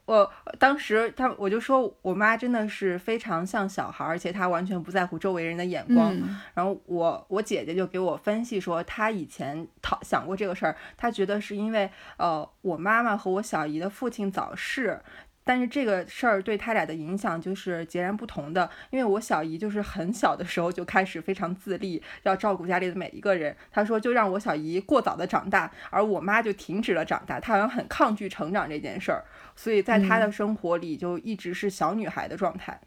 [0.05, 6.13] 我当时他我就说我妈真的是非常像小孩，而且她完全不在乎周围人的眼光。
[6.13, 14.99] 嗯然后我我姐姐就给我分析说，她以前讨想过这个事儿，她觉得是因为呃我妈妈和我小姨的父亲早逝。
[15.47, 23.55] 但是这个事儿对他俩的影响就是截然不同的，因为我小姨就是很小的时候就开始非常自立，要照顾家里的每一个人。
[23.71, 29.23] 她说就让我小姨过早的长大，而我妈就停止了长大，她好像很抗拒成长这件事儿，
[29.55, 32.79] 所以在她的生活里就一直是小女孩的状态，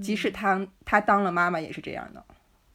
[0.00, 2.24] 即使她她当了妈妈也是这样的。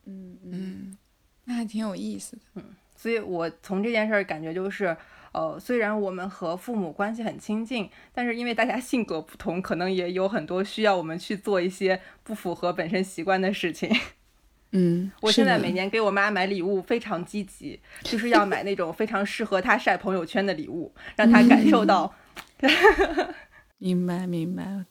[0.06, 0.98] 嗯嗯，
[1.46, 2.42] 那还挺有意思的。
[2.56, 2.64] 嗯
[2.94, 4.96] 所以我从这件事儿感觉就是，
[5.32, 13.90] 呃，虽然我们和父母关系很亲近，但是因为大家性格不同，可能也有很多需要我们去做一些不符合本身习惯的事情。
[14.74, 22.14] 嗯，我现在每年给我妈买礼物非常积极，就是要买那种非常适合她晒朋友圈的礼物，让她感受到。
[23.80, 24.86] 明白明白，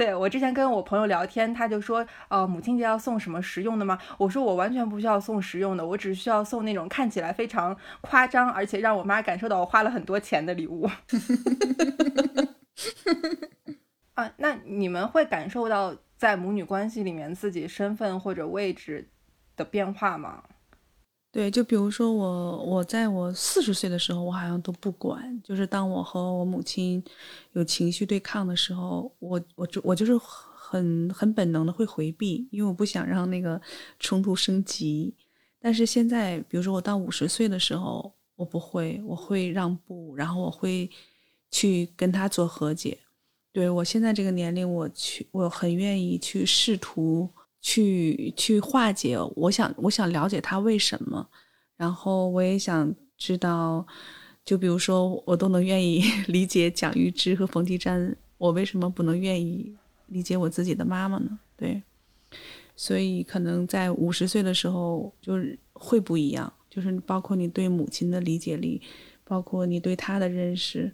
[0.00, 3.98] 对我之前跟我朋友聊天，他就说，呃，母亲节要送什么实用的吗？
[4.16, 10.88] 我说我完全不需要送实用的，我只需要送那种看起来非常夸张，而且让我妈感受到我花了很多钱的礼物。
[14.14, 19.06] 啊，那你们会感受到在母女关系里面自己身份或者位置
[19.54, 20.42] 的变化吗？
[21.32, 27.02] 对，就比如说我，我在我四十岁的时候，我好像都不管，就是当我和我母亲
[27.52, 33.60] 有情绪对抗的时候，我我就我就是很很本能的会回避，因为我不想让那个
[34.00, 35.14] 冲突升级。
[35.60, 40.90] 但是现在，比如说我到五十岁的时候，我不会，我会让步，然后我会
[41.50, 42.98] 去跟他做和解。
[43.52, 47.28] 对我现在这个年龄，我去，我很愿意去试图
[47.60, 49.18] 去去化解。
[49.36, 51.28] 我想，我想了解他为什么，
[51.76, 53.86] 然后我也想知道，
[54.44, 59.74] 就比如说，我都能愿意 理解蒋玉芝和冯继瞻，我为什么不能愿意
[60.06, 61.38] 理解我自己的妈妈呢？
[61.56, 61.82] 对，
[62.74, 65.34] 所以可能在五十岁的时候，就
[65.72, 68.80] 会不一样，就是包括你对母亲的理解力，
[69.24, 70.92] 包括你对她的认识。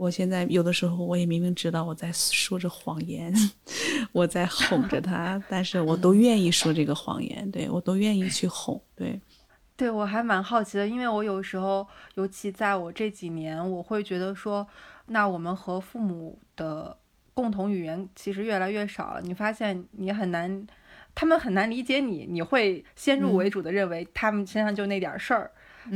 [0.00, 3.30] 我现在有的时候，我也明明知道我在说着谎言，
[4.12, 9.20] 我在哄着他，但是我都愿意说这个谎言，对我都愿意去哄，对，
[9.76, 14.66] 对我还蛮好奇的，因为我有时候，尤其在我这几年，我会觉得说，
[15.08, 16.96] 那我们和父母的
[17.34, 19.20] 共同语言其实越来越少了。
[19.20, 20.66] 你发现你很难，
[21.14, 25.50] 他们很难理解你，你会先入为主的认为他们身上就那点事儿。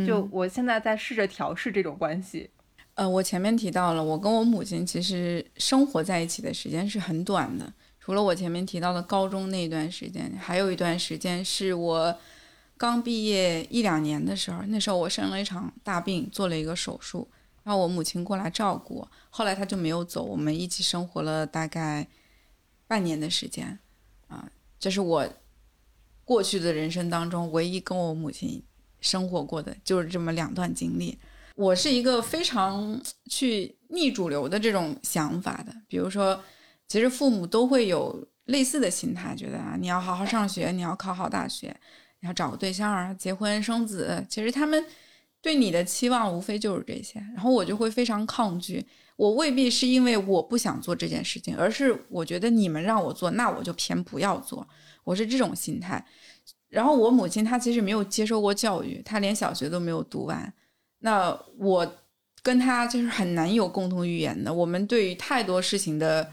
[0.07, 2.51] 就我现在在试着调试这种关系。
[2.95, 12.17] 呃，我前面提到了，我跟我母亲其实生活在一起的时间是很短的，除了我前面提到的高中那一段时间，还有一段时间是我
[12.77, 17.27] 刚毕业一两年的时候，那时候我生了一场大病，做了一个手术，
[17.65, 22.07] 然后我母亲过来照顾我，后来她就没有走，我们一起生活了大概
[22.87, 23.77] 半年的时间，
[24.29, 25.29] 啊，这是我
[26.25, 28.63] 过去的人生当中唯一跟我母亲
[29.01, 31.19] 生活过的，就是这么两段经历。
[31.55, 33.01] 我是一个非常
[33.31, 36.43] 去逆主流的这种想法的，比如说，
[36.89, 41.75] 其实父母都会有类似的心态，觉得啊，你要好好上学，你要考好大学，
[42.21, 44.25] 你要找个对象啊，结婚生子。
[44.29, 44.85] 其实他们
[45.41, 48.85] 对你的期望无非就是这些，然后我就会非常抗拒。
[49.17, 54.67] 我未必是因为我不想做这件事情，而是我觉得你们让我做，那我就偏不要做。
[55.05, 56.05] 我是这种心态。
[56.69, 60.53] 然后我母亲她其实没有接受过教育，她连小学都没有读完。
[61.05, 61.97] 那我
[62.43, 66.33] 跟他就是很难有共同语言的，我们对于太多事情的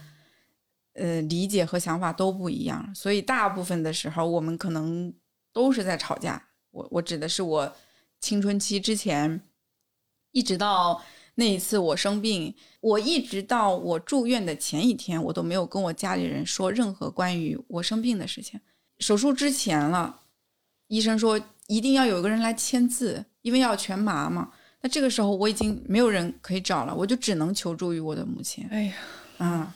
[0.93, 5.13] 呃理解和想法都不一样，所以大部分的时候我们可能
[5.51, 6.41] 都是在吵架。
[6.71, 7.75] 我我指的是我
[8.21, 9.41] 青春期之前，
[10.31, 11.03] 一直到
[11.35, 18.57] 那一次我生病，我一直到我住院的前一天，我都没有跟我家里人说任何关于我生病的事情。
[18.99, 20.21] 手术之前了，
[20.87, 24.53] 医生说一定要有一个人来签字，因为要全麻嘛。
[24.81, 28.67] 那这个时候我已经没有人可以找了，我就只能求助于我的母亲。
[28.71, 28.93] 哎呀，
[29.37, 29.67] 嗯，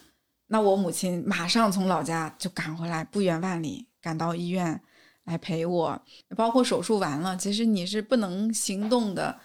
[0.47, 4.81] 那我母亲马上从老家就赶回来，不远万里赶到医院，
[5.25, 6.01] 来陪我，
[6.35, 9.39] 包括手术完了，其实你是不能行动的，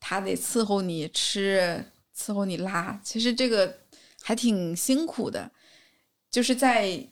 [0.00, 1.84] 他得伺候你吃，
[2.16, 3.78] 伺候你拉，其实这个
[4.22, 5.50] 还挺辛苦的。
[6.30, 7.06] 就是在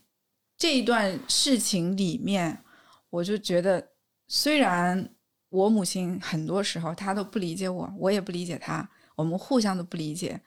[0.57, 2.63] 这一段事情里面，
[3.11, 3.89] 我就觉得，
[4.27, 5.11] 虽然
[5.51, 10.41] 我母亲很多时候她都不理解我，我也不理解她，我们互相都不理解，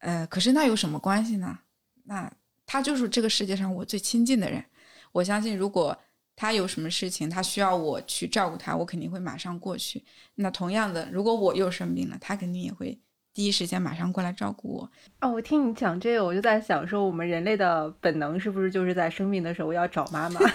[0.00, 1.60] 呃，可是那有什么关系呢？
[2.04, 2.28] 那
[2.66, 4.64] 她就是这个世界上我最亲近的人，
[5.12, 5.96] 我相信如果。
[6.36, 10.02] 她有什么事情，她需要我去照顾她，我肯定会马上过去。
[10.36, 12.98] 那同样的，如果我又生病了，她肯定也会
[13.34, 14.90] 第一时间马上过来照顾我。
[15.20, 20.40] 哦，我听你讲这个，我就在想，说我们人类的本能是不是就是在生病的时候要找妈妈？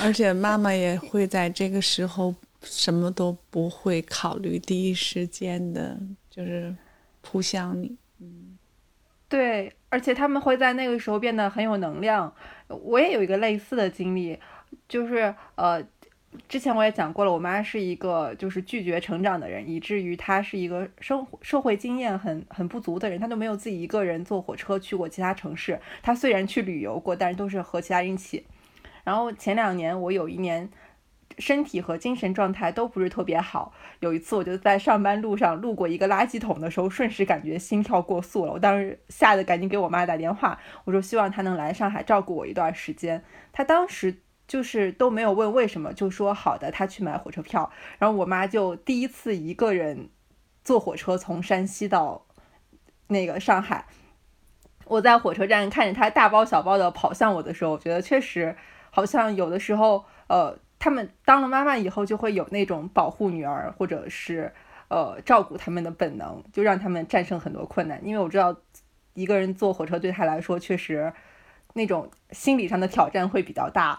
[0.00, 5.98] 而且妈妈也会在这个时候什么都不会考虑，第一时间的
[6.30, 6.74] 就是
[7.20, 7.96] 扑向你。
[8.20, 8.58] 嗯，
[9.28, 9.72] 对。
[9.90, 12.30] 而且他们会在那个时候变得很有能量。
[12.68, 14.38] 我也有一个类似的经历，
[14.86, 15.82] 就是呃，
[16.46, 25.80] 之前我也讲过了，我妈是一个就是拒绝成长的人，以至于她是一个生社会经验很很不足的人，她都没有自己一个人坐火车去过其他城市。
[26.02, 28.44] 她虽然去旅游过，但是都是和其他人一起。
[29.08, 30.68] 然后前两年，我有一年。
[31.38, 33.72] 身体和精神状态都不是特别好。
[34.00, 38.52] 有一次，我就在上班路上路过一个垃圾桶的时候，瞬时感觉心跳过速了。
[38.52, 43.22] 我当时吓得赶紧给我妈打电话，我说希望她能来上海照顾我一段时间。
[43.52, 47.70] 她当时就是都没有问为什么，就说好的，她去买火车票。
[48.00, 50.08] 然后我妈就第一次一个人
[50.64, 52.26] 坐火车从山西到
[53.06, 53.86] 那个上海。
[54.86, 58.56] 我在火车站看着她大包小包的跑向我的时候，我觉得确实
[58.90, 60.58] 好像有的时候，呃。
[60.80, 64.48] 他们当了妈妈以后，就会有那种保护女儿或者是
[64.86, 68.00] 呃照顾他们的本能，就让他们战胜很多困难。
[68.06, 68.56] 因为我知道，
[69.14, 71.12] 一个人坐火车对他来说，确实
[71.74, 73.98] 那种心理上的挑战会比较大。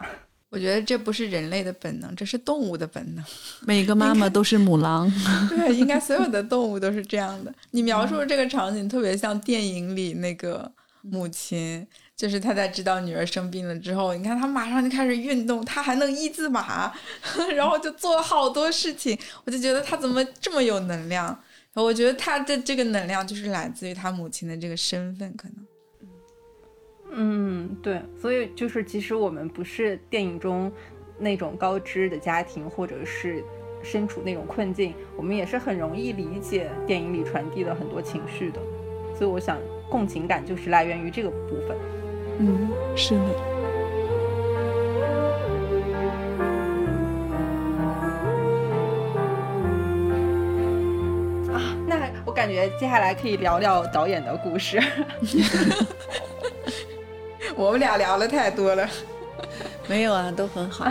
[0.52, 3.22] 我觉得这不是人类的本能，这是动物的本能。
[3.68, 5.12] 每个妈妈都是母狼。
[5.52, 7.54] 对，应该所有的动物都是这样的。
[7.72, 10.72] 你描述的这个场景特别像电影里那个
[11.02, 11.86] 母亲。
[12.20, 16.92] 就是他在知道女儿生病了之后，你看他马上就开始运动，他还能一字马，
[17.56, 19.18] 然后就做好多事情。
[19.46, 21.42] 我就觉得他怎么这么有能量？
[21.76, 25.66] 我觉得他的这个能量就是来自于他母亲的这个身份，可能。
[27.14, 28.02] 嗯，对。
[28.22, 30.70] 所以就是，即使我们不是电影中
[31.18, 33.42] 那种高知的家庭，或者是
[33.82, 38.60] 身处那种困境，我们也是很容易理解电影里传递的很多情绪的。
[39.18, 39.58] 所以我想，
[39.90, 41.78] 共情感就是来源于这个部分。
[42.42, 43.22] 嗯，是的。
[51.54, 54.82] 啊，那我感觉接下来可以聊聊导演的故事。
[57.58, 58.88] 我们俩聊了太多了，
[59.90, 60.90] 没有啊，都很好。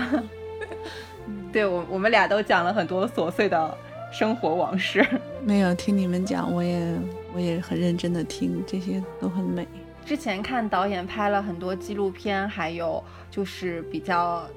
[1.51, 3.75] 对我，我们俩都讲了很多琐碎的
[4.13, 5.03] 生活往事。
[5.43, 6.93] 没有听你们讲，我也
[7.35, 9.67] 我也很认真的听，这些都很美。
[10.09, 14.49] 之前看导演拍了很多纪录片，还有就是比较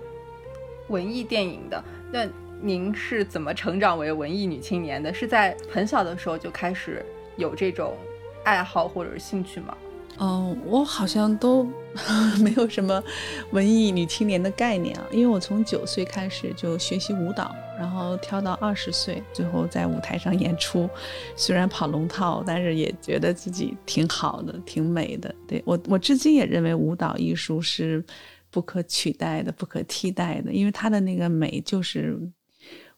[0.87, 1.83] 文艺电影的。
[2.09, 2.25] 那
[2.61, 5.13] 您是怎么成长为文艺女青年的？
[5.13, 7.97] 是在很小的时候就开始有这种
[8.45, 9.75] 爱好或者是兴趣吗？
[10.19, 11.65] 嗯，我好像都
[12.41, 13.03] 没有什么
[13.51, 20.89] 文艺女青年的概念啊，因为我从九岁开始就学习舞蹈，然后跳到二十岁，最后在舞台上演出。
[21.35, 25.33] 虽然跑龙套，但是也觉得自己挺好的，挺美的。
[25.47, 28.03] 对我，我至今也认为舞蹈艺术是
[28.49, 32.19] 不可取代的、不可替代的，因为它的那个美就是。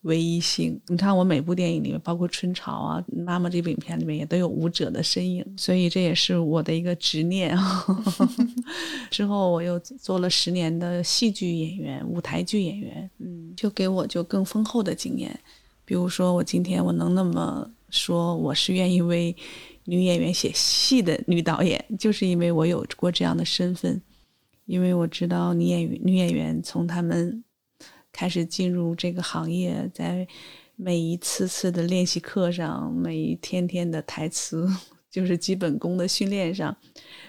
[0.04, 7.58] 唯一性，你看我每部电影里面，包括《春潮》啊，《妈妈》这部影片里面也都有舞者的身影，所以这也是我的一个执念。
[9.10, 15.40] 之后我又做了十年的戏剧演员、舞台剧演员，嗯，就给我就更丰厚的经验。
[15.86, 19.34] 比如说，我今天我能那么说，我是愿意为
[19.86, 24.02] 女演员写戏的女导演，就是因为我有过这样的身份，
[24.66, 27.42] 因为我知道女演员、女演员从他们。
[28.14, 30.26] 开始进入这个行业，在
[30.78, 34.68] 每一次次的练习课上，每一天天的台词，
[35.12, 36.76] 就是基本功的训练上，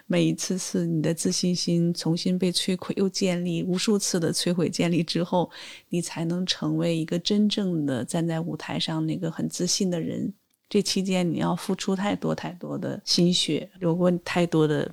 [0.06, 5.50] 每一次次你的自信心重新被摧毁又建立，无数次的摧毁建立之后，
[5.88, 10.32] 你才能成为一个真正的站在舞台上那个很自信的人。
[10.68, 14.90] 这期间你要付出太多太多的心血，流过太多的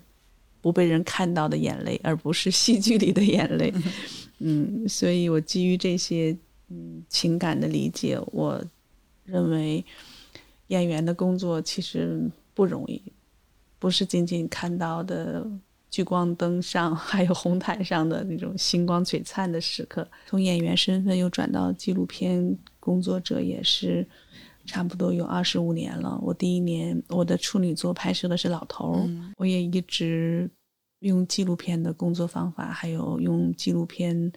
[0.61, 3.73] 不被人看到的眼泪，而不是戏剧里的眼泪。
[4.41, 6.35] 嗯，所以我基于这些
[6.69, 8.63] 嗯情感的理解，我
[9.23, 9.85] 认为
[10.67, 12.19] 演员的工作其实
[12.53, 13.01] 不容易，
[13.77, 15.45] 不是仅仅看到的
[15.89, 20.07] 聚光灯上 还有红毯上的那种星光璀璨的时刻。
[20.27, 24.07] 从演员身份又转到纪录片工作者，也是
[24.65, 26.17] 差不多有二十五年了。
[26.23, 30.49] 我第一年我的处女作拍摄的是老头儿，我也一直
[31.01, 34.31] 用纪录片的工作方法，还有用纪录片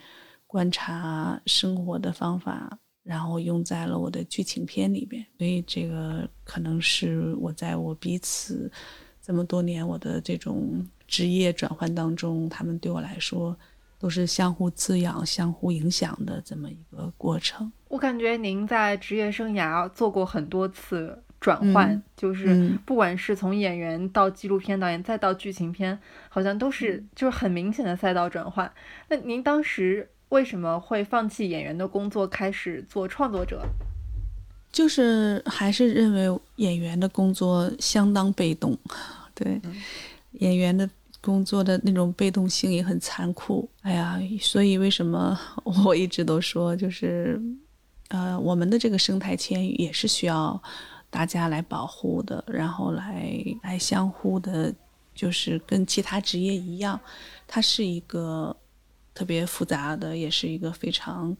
[0.46, 2.78] 观察生活的方法。
[3.04, 8.72] 然后用在了我的剧情片里边，所以这个可能是我在我彼此
[9.20, 13.54] 这么多年我的这种职业转换当中，他们对我来说
[13.98, 17.70] 都是相互滋养、相互影响的这么一个过程。
[17.88, 25.99] 我感觉您在职业生涯做过很多次转换，嗯就是嗯不管是从演员到纪录片导演，再到剧情片，
[26.30, 28.72] 好像都是就是很明显的赛道转换。
[29.11, 33.61] 那您当时为什么会放弃演员的工作，开始做创作者？
[34.72, 38.74] 就是还是认为演员的工作相当被动，
[39.34, 39.61] 对，
[40.40, 40.88] 演员的
[41.20, 43.68] 工作的那种被动性也很残酷。
[43.82, 45.38] 哎呀，所以为什么
[45.84, 47.38] 我一直都说，就是
[48.09, 50.61] 呃，我们的这个生态圈也是需要
[51.14, 54.74] 大家来保护的，然后来来相互的，
[55.14, 57.00] 就是跟其他职业一样，
[57.46, 58.54] 它是一个
[59.14, 61.36] 特别复杂的，也是一个非常。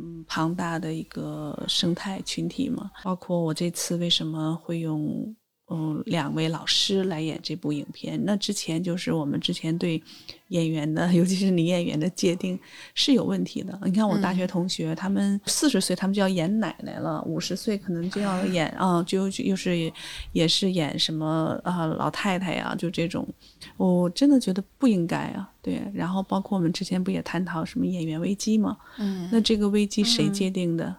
[0.00, 5.34] 嗯，庞大的一个生态群体嘛，包括我这次为什么会用
[5.70, 8.18] 嗯两位老师来演这部影片？
[8.24, 10.02] 那之前就是我们之前对
[10.48, 12.58] 演员的， 尤其是女演员的界定
[12.94, 13.78] 是有问题的。
[13.84, 19.92] 你看我大学同学，他们四十岁他们就要演奶奶了，五十岁可能就要演啊，就就又是
[20.32, 23.28] 也是演什么啊老太太呀，就这种，
[23.76, 25.50] 我真的觉得不应该啊。
[25.60, 28.78] 对，然后包括我们之前不也探讨什么演员危机吗？
[28.98, 30.96] 嗯那这个危机谁界定的？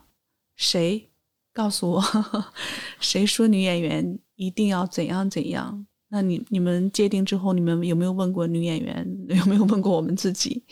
[0.58, 1.10] 谁
[1.54, 2.04] 告诉我？
[3.00, 5.86] 谁说女演员一定要怎样怎样？
[6.08, 9.06] 那你你们界定之后，你们有没有问过女演员？
[9.28, 10.64] 有没有问过我们自己？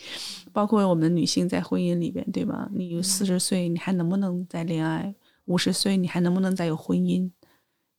[0.54, 2.70] 包括我们女性在婚姻里边，对吧？
[2.72, 5.14] 你四十岁，你还能不能再恋爱？
[5.44, 7.30] 五十岁，你还能不能再有婚姻？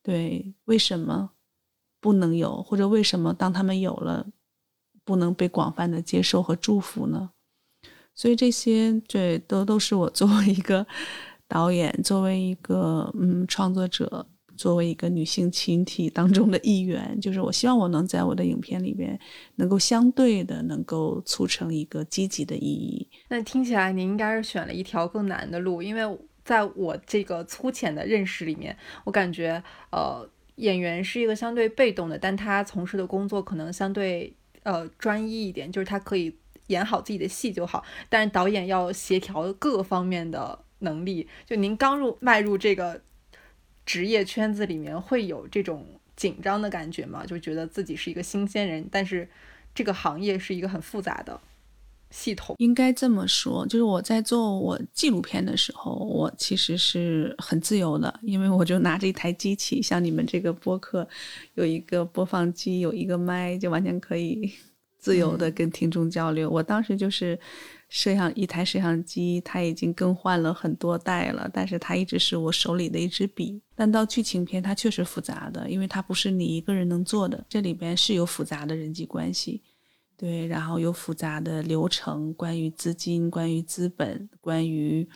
[0.01, 1.29] 对，为什么
[2.01, 2.63] 不能有？
[2.63, 4.25] 或者为什么当他们有了，
[5.05, 7.29] 不能被广泛的接受和祝福呢？
[8.15, 10.85] 所以这些对都都是我作为一个
[11.47, 14.27] 导演，作为一个嗯创作者，
[14.59, 19.17] 作为一个女性群体当中的一员，就是我希望我能在我的影片里边
[19.55, 23.07] 能够相对的能够促成一个积极的意义。
[23.29, 26.01] 那听起来您应该是选了一条更难的路，因为
[26.43, 34.33] 在我这个粗浅的认识里面，我感觉呃演员是一个相对被动的，但他从事的工作可能相对
[34.63, 36.35] 呃专一一点，就是他可以
[36.67, 41.25] 演好自己的戏就好，但是导演要协调各方面的能力。
[41.45, 43.01] 就您刚入迈入这个
[43.89, 45.83] 职业圈子里面，会有这种
[46.15, 47.25] 紧张的感觉吗？
[47.25, 49.27] 就觉得自己是一个新鲜人，但是
[49.73, 51.41] 这个行业是一个很复杂的
[52.11, 52.55] 系统。
[52.59, 61.07] 应该这么说，就是我在做我纪录片的时候，我其实是很自由的，因为我就拿着一台机器，像你们这个播客
[61.55, 64.53] 有一个播放机，有一个麦，就完全可以
[64.99, 66.47] 自由的跟听众交流。
[66.47, 67.39] 我当时就是
[67.89, 73.61] 摄像一台摄像机，它已经更换了很多代了，但是它一直是我手里的一支笔。
[73.75, 79.63] 但到剧情片，它确实复杂的，因为它不是你一个人能做的，这里边是有复杂的人际关系。
[80.15, 85.07] 对，然后有复杂的流程，关于资金，关于资本，关于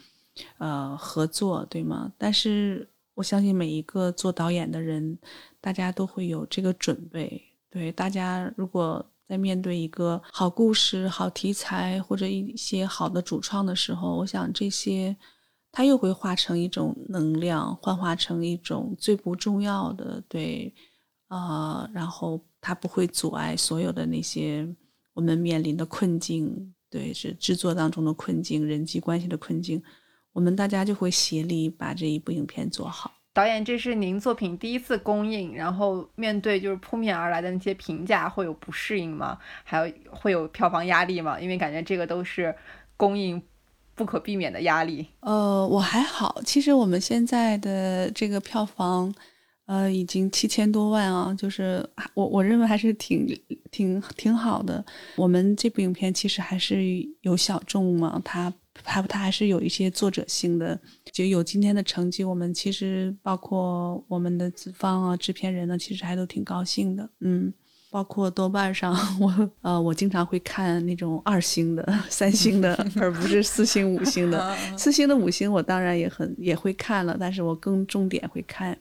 [0.58, 2.12] 呃合作，对吗？
[2.18, 5.20] 但是我相信每一个做导演的人，
[5.62, 7.40] 大家都会有这个准备。
[7.70, 15.18] 对，大家如果在面对一个好故事、好题材或者一些好的主创的时候，我想这些
[15.72, 20.72] 它又会化成一种能量，幻化成一种最不重要的对。
[21.30, 24.68] 啊、然后它不会阻碍所有的那些
[25.16, 29.82] 我们面临的困境，对，是制作当中的困境、人际关系的困境，
[30.32, 33.12] 我们大家就会协力把这一部影片做好。
[33.34, 39.40] 导演，这是您作品第一次公映，然后面对就是扑面而来的那些评价，会有不适应吗？
[39.64, 41.40] 还有会有票房压力吗？
[41.40, 42.54] 因为感觉这个都是
[42.96, 43.42] 公映
[43.96, 45.08] 不可避免的压力。
[45.22, 49.12] 呃，我还好，其实我们现在的这个票房，
[49.66, 53.26] 呃，已经七千多万啊，就是我我认为还是挺
[53.72, 54.86] 挺挺好的。
[55.16, 56.84] 我们这部影片其实还是
[57.22, 58.54] 有小众嘛，它
[58.84, 60.80] 它它还是有一些作者性的，
[61.12, 62.24] 就有今天的成绩。
[62.24, 67.54] 我们其实包括我们的资方啊、制片人呢，其实还都挺高兴的，嗯。
[67.92, 74.58] 包括豆瓣上，我呃，我经常会看那种二星的、三星的，而不是四星、五星的。
[74.76, 78.76] 四星的、五星我当然也很也会看了，但是我更重点会看。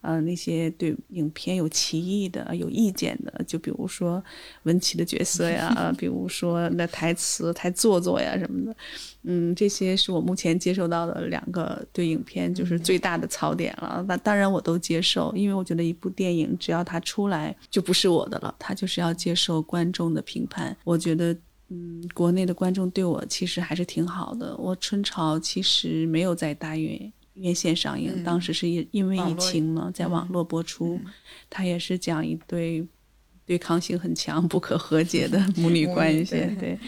[0.00, 4.22] 呃，那些对影片有歧义的、有意见的，就比如说
[4.64, 8.76] 文琪的角色呀，比如说那台词太做作呀什么的，
[9.24, 14.04] 嗯，这些是我目前接受到的两个对影片就是最大的槽点了。
[14.08, 20.76] 那当然我都接受，因为我觉得一部电影只要它出来就不是我的了，它就是要接受观众的评判。
[20.84, 21.36] 我觉得，
[21.68, 24.56] 嗯，国内的观众对我其实还是挺好的。
[24.56, 27.12] 我春潮其实没有在大运。
[27.36, 31.00] 院线上映，当时是因因为疫情嘛，在网络播出，
[31.48, 32.86] 它也是讲一对
[33.44, 36.78] 对抗性很强、不可和解的 母女关系，对。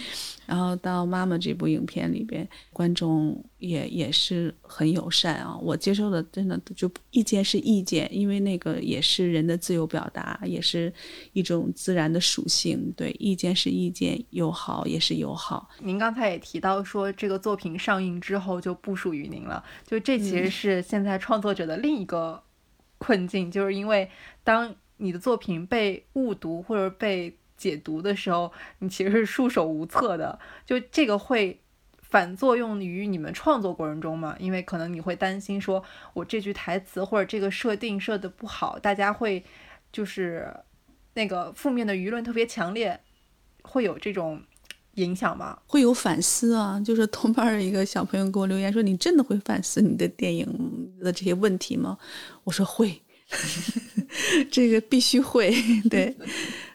[0.48, 5.54] 然后到妈妈这部影片里边，观众也也是很友善啊。
[5.58, 10.90] 我接受的真的就意见是意见，因为那个也是人的自由表达，也是
[11.34, 12.90] 一种自然的属性。
[12.96, 15.68] 对，意见是意见，友好也是友好。
[15.80, 22.42] 您刚才也提到说，这个作品上映之后就不属于您了，就这其实是现在创作者的另一个
[22.96, 24.08] 困境，就是因为
[24.42, 27.36] 当你的作品被误读或者被。
[27.58, 30.38] 解读的时候，你其实是束手无策的。
[30.64, 31.60] 就这个会
[32.00, 34.34] 反作用于你们创作过程中吗？
[34.38, 35.84] 因为可能你会担心，说
[36.14, 39.44] 我这句台词或者这个设定设的不好，大家会
[39.92, 40.50] 就是
[41.12, 42.98] 那个负面的舆论特别强烈，
[43.62, 44.40] 会有这种
[44.94, 45.58] 影响吗？
[45.66, 46.80] 会有反思啊。
[46.80, 50.46] 就是同伴的一个小朋友给我留言说：“你真的会反思你的电影
[51.00, 51.98] 的这些问题吗？”
[52.44, 53.02] 我说：“会，
[54.50, 55.54] 这个必须会。”
[55.90, 56.16] 对。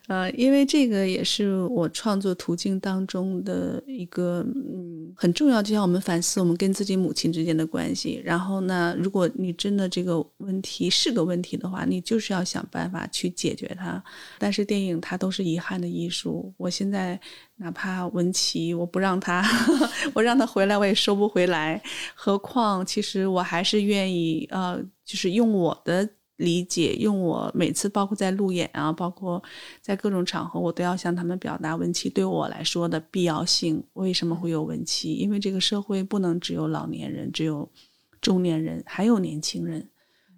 [0.08, 8.22] 呃，因为这个也是我创作途径当中的一个嗯很重要，就像我们反思我们跟自己母亲之间的关系。
[8.26, 14.04] 然后呢，如果你真的这个问题是个问题的话，你就是要想办法去解决它。
[14.38, 16.54] 但是电影它都是遗憾的艺术。
[16.58, 17.18] 我现在
[17.56, 19.42] 哪怕文琪，我不让他，
[20.14, 21.82] 我让他回来，我也收不回来。
[22.14, 26.10] 何况，其实我还是愿意呃，就是用我的。
[26.38, 29.42] 理解用我每次包括在路演啊，包括
[29.82, 33.84] 在各种场合，我都要向他们表达文琪对我来说的必要性。
[33.94, 35.14] 为什么会有文琪？
[35.14, 37.72] 因为这个社会不能只有老年人，只有
[38.20, 39.90] 中年人，还有年轻人。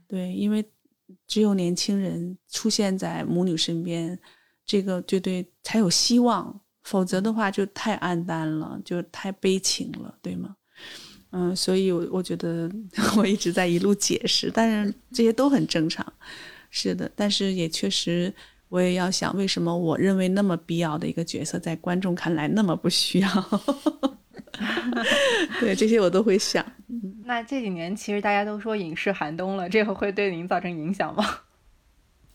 [0.07, 0.63] 对，因为
[1.27, 4.19] 只有年轻人出现在母女身边，
[4.65, 6.61] 这个就对才有希望。
[6.83, 10.55] 否则的话就太暗淡了，就太悲情了，对吗？
[11.31, 12.69] 嗯，所以，我我觉得
[13.17, 16.05] 我一直在一路解释，但是这些都很正常，
[16.69, 18.33] 是的，但是也确实，
[18.69, 23.29] 我也要想，为什么我认为那么必要的一个角色，在观众看来那么不需要？
[25.59, 26.65] 对，这些我都会想。
[27.25, 31.25] 那这几年其实大家都说影视寒冬了，这个会对您造成影响吗？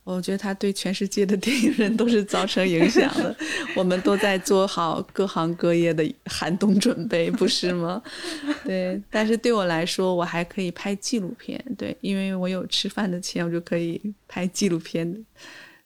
[0.03, 3.37] 我觉得他对全世界的电影人都是造成影响的，
[3.77, 8.03] 我们都在做好各行各业的寒冬准备，不是吗？
[8.65, 15.25] 对，但是对我来说，我还可以拍纪录片，对，因为我有吃饭的钱，我就可以拍纪录片。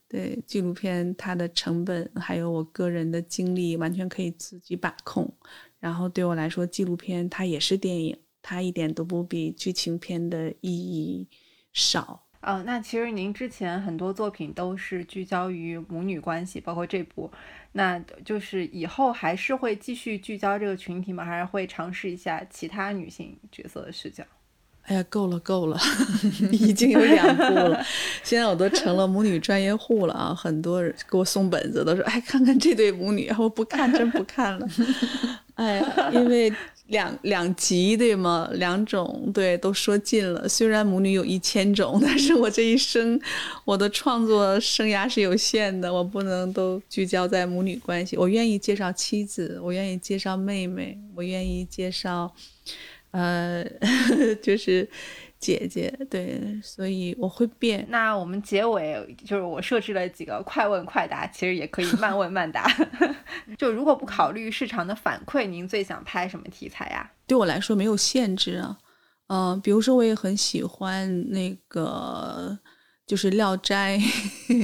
[0.09, 5.31] 对，纪录片它的成本还有我个人的精力，完全可以自己把控。
[5.81, 11.27] 然后对我来说，纪录片它也是电影，它一点都不比剧情片的意义
[11.73, 12.24] 少。
[12.45, 17.31] 呃，那其实您之前很多作品都是聚焦于母女关系，包括这部，
[17.73, 21.25] 那就是以后还是会继续聚焦这个群体吗？
[21.25, 24.23] 还是会尝试一下其他女性角色的视角？
[24.83, 25.81] 哎呀，够了够了，
[26.53, 27.83] 已经有两部了，
[28.23, 30.35] 现在我都成了母女专业户了啊！
[30.35, 34.69] 很多人给我送本子，都说哎，看看这对母女，我不看，真不看了。
[35.55, 36.53] 哎呀，因为。
[36.89, 38.49] 两两极对吗？
[38.55, 40.49] 两种对都说尽了。
[40.49, 43.19] 虽然母女有一千种， 但是我这一生，
[43.65, 48.17] 我的创作生涯是有限的，我不能都聚焦在母女关系。
[48.17, 52.35] 我愿意介绍妻子，我愿意介绍妹妹，我愿意介绍，
[53.13, 53.65] 呃，
[54.43, 54.89] 就是。
[55.45, 57.85] 姐姐，对，所以我会变。
[57.91, 62.67] 那我们结尾就是我设置了几个快问快答，其实也可以慢问慢答。
[63.59, 67.11] 就如果不考虑市场的反馈，您最想拍什么题材呀？
[67.27, 68.79] 对我来说没有限制啊，
[69.27, 72.59] 嗯，比如说我也很喜欢那个
[73.07, 73.99] 就是《聊斋》，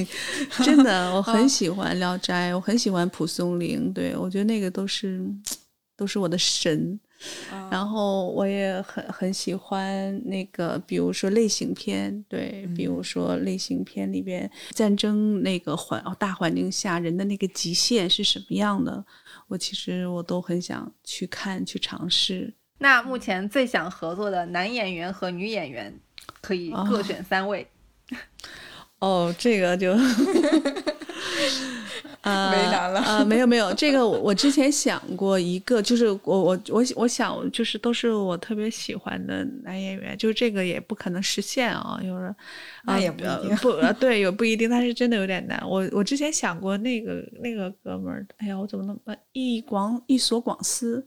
[0.64, 5.22] 真的我很喜欢《聊斋》，我很喜欢蒲松龄，对我觉得那个都是
[5.94, 6.98] 都是我的神。
[7.70, 19.04] 然后我也很很喜欢那个，比如说类型片，对，比如说类型片里边战争那个环大环境下人的那个极限是什么样的，
[19.48, 22.52] 我其实我都很想去看去尝试。
[22.78, 25.94] 那目前最想合作的男演员和女演员
[26.40, 27.66] 可以各选三位。
[29.00, 29.94] 哦，这个就
[32.22, 33.00] 呃，为难了。
[33.00, 42.34] 呃，没有没有，这个我我之前想过一个，就是我我我我想就是都是我特别喜欢的男演员，就是这个也不可能实现啊，就是
[42.84, 43.50] 啊也不一定。
[43.50, 45.62] 呃不呃对，也不一定，但是真的有点难。
[45.66, 51.06] 我我之前想过那个那个哥们儿，哎呀，我怎么那么一广一所广司，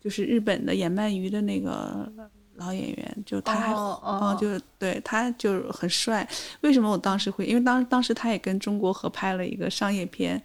[0.00, 2.08] 就是日本的演鳗鱼的那个
[2.56, 6.26] 老演员，就他还哦就是对他就是很帅。
[6.60, 7.46] 为什么我当时会？
[7.46, 10.40] 因为当当时他也跟中国合拍了一个商业片，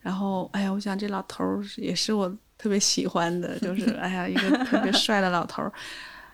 [0.00, 5.72] 然后哎呀，我想这老头儿也是我特别喜欢的，就是哎呀一个特别帅的老头儿，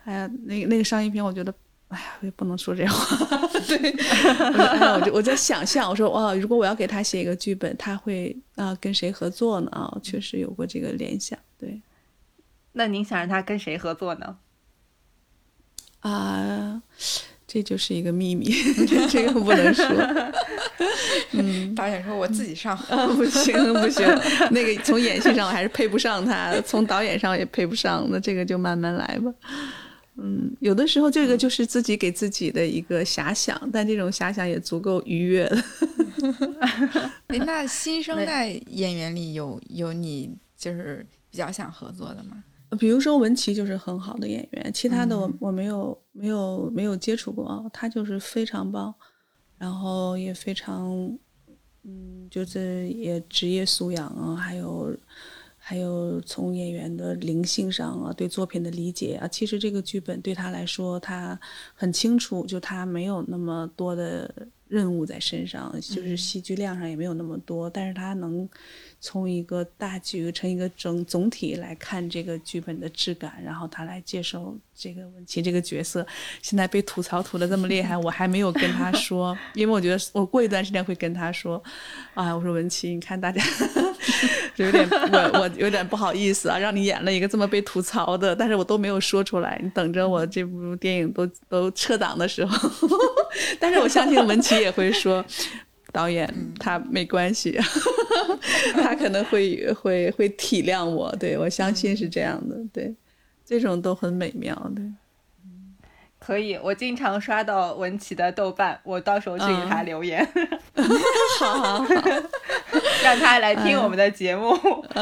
[0.04, 1.52] 哎呀那个那个商业片我觉得。
[1.90, 3.16] 哎呀，我也不能说这话。
[3.66, 9.68] 对，我就哎，我就我在想象，我说哇，如果我要给他写一个剧本，他会啊、跟谁合作呢？
[9.72, 11.36] 啊，确实有过这个联想。
[11.58, 11.82] 对
[12.70, 14.36] 那您想让他跟谁合作呢？
[16.00, 16.82] 啊、
[17.46, 18.50] 这就是一个秘密，
[19.10, 19.86] 这个不能说。
[21.32, 24.06] 嗯导演说我自己上， 啊，不行不行，
[24.50, 29.32] 那个从演戏上我还是配不上他，从导演上也配不上，那这个就慢慢来吧。
[30.16, 35.62] 嗯，有的时候这个就是自己给自己的一个遐想，但这种遐想也足够愉悦了。
[37.28, 42.42] 哎，那新生代演员里有有你就是比较想合作的吗？
[42.78, 48.94] 比如说文琪就是很好的演员，其他的我我没有没有没有接触过啊，他就是非常棒，
[49.58, 50.90] 然后也非常，
[51.82, 54.96] 嗯，就是也职业素养啊，还有
[55.56, 61.38] 还有从演员的灵性上啊，对作品的理解啊，其实这个剧本对他来说，他
[61.74, 64.32] 很清楚，就他没有那么多的
[64.68, 68.48] 任务在身上，就是戏剧量上也没有那么多，但是他能
[69.00, 76.06] 从一个大局成一个整总体来看这个剧本的质感，然后他来接受这个文琪这个角色。
[76.42, 81.62] 现在被吐槽吐的这么厉害，我还没有跟他 说，因为我觉得我过一段时间会跟他说，
[82.12, 83.42] 啊，我说文琪，你看大家
[84.54, 92.70] 就 有点我我有点不好意思啊，让你演了一个这么被吐槽的，但是我都没有说出来，你等着我这部电影都都撤档的时候，
[93.58, 95.24] 但是我相信文琪也会说。
[95.92, 97.58] 导演他没关系，
[98.74, 102.94] 他可能会会会体谅我，对我相信是这样的，对，
[103.44, 104.84] 这种都很美妙，对。
[106.18, 110.22] 可以，我经常刷到文琪的豆瓣，我到时候去给他留言，
[111.40, 111.86] 好好好，
[113.02, 114.54] 让他来听我们的节目。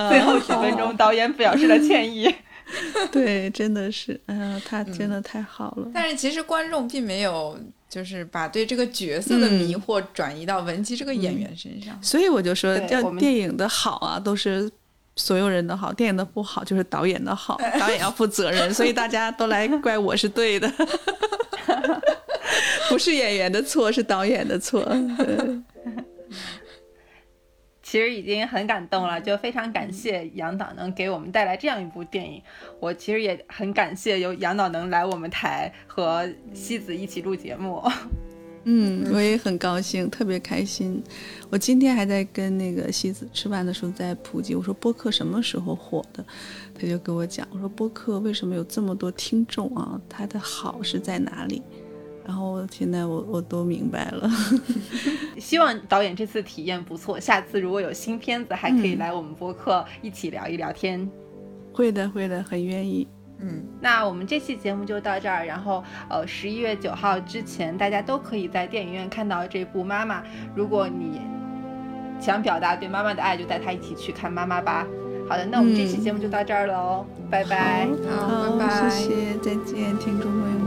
[0.08, 2.32] 最后几分钟，导演表示了歉意。
[3.10, 5.90] 对，真的是，哎呀，他真的太好了。
[5.92, 7.58] 但是其实观众并没有
[7.88, 11.98] 就是把对这个角色的迷惑转移到文姬这个演员身上。
[12.02, 12.78] 所以我就说，
[13.18, 14.70] 电影的好啊，都是
[15.16, 18.72] 所有人的好；电影的不好，就是导演的好， 导演要负责任。
[18.74, 20.70] 所以大家都来怪我是对的，
[22.90, 24.82] 不是演员的错，是导演的错。
[24.84, 25.57] 对
[27.88, 32.42] 其实已经很感动了，就非常感谢杨导能给我们带来这样一部电影。
[32.80, 37.82] 我其实也很感谢有杨导能来我们台和西子一起录节目。
[38.64, 41.02] 嗯，我也很高兴，特别开心。
[41.48, 46.22] 我今天还在跟那个西子吃饭的时候在普及，我说播客什么时候火的？
[46.78, 49.98] 他就跟我讲，我说播客为什么有这么多听众啊？
[50.10, 51.62] 它的好是在哪里？
[52.28, 54.30] 然后现在我我都明白了。
[55.40, 61.10] 希望导演这次体验不错，下次如果有新片子，还可以来我们播客一起聊一聊天。
[61.72, 63.08] 会的，会的，很愿意。
[63.40, 70.20] 嗯，那我们这期节目就到这儿，然后呃，十一月九号之前，大家都可以在电影院看到这部《妈妈》。
[70.54, 71.22] 如果你
[72.20, 74.86] 想表达对妈妈的爱，就带她一起去看《妈妈》吧。
[75.28, 77.88] 好的，那我们这期节目就到这儿了哦，拜拜。
[78.10, 78.90] 好，好，拜拜。
[78.90, 80.58] 谢谢，再见，听众朋友。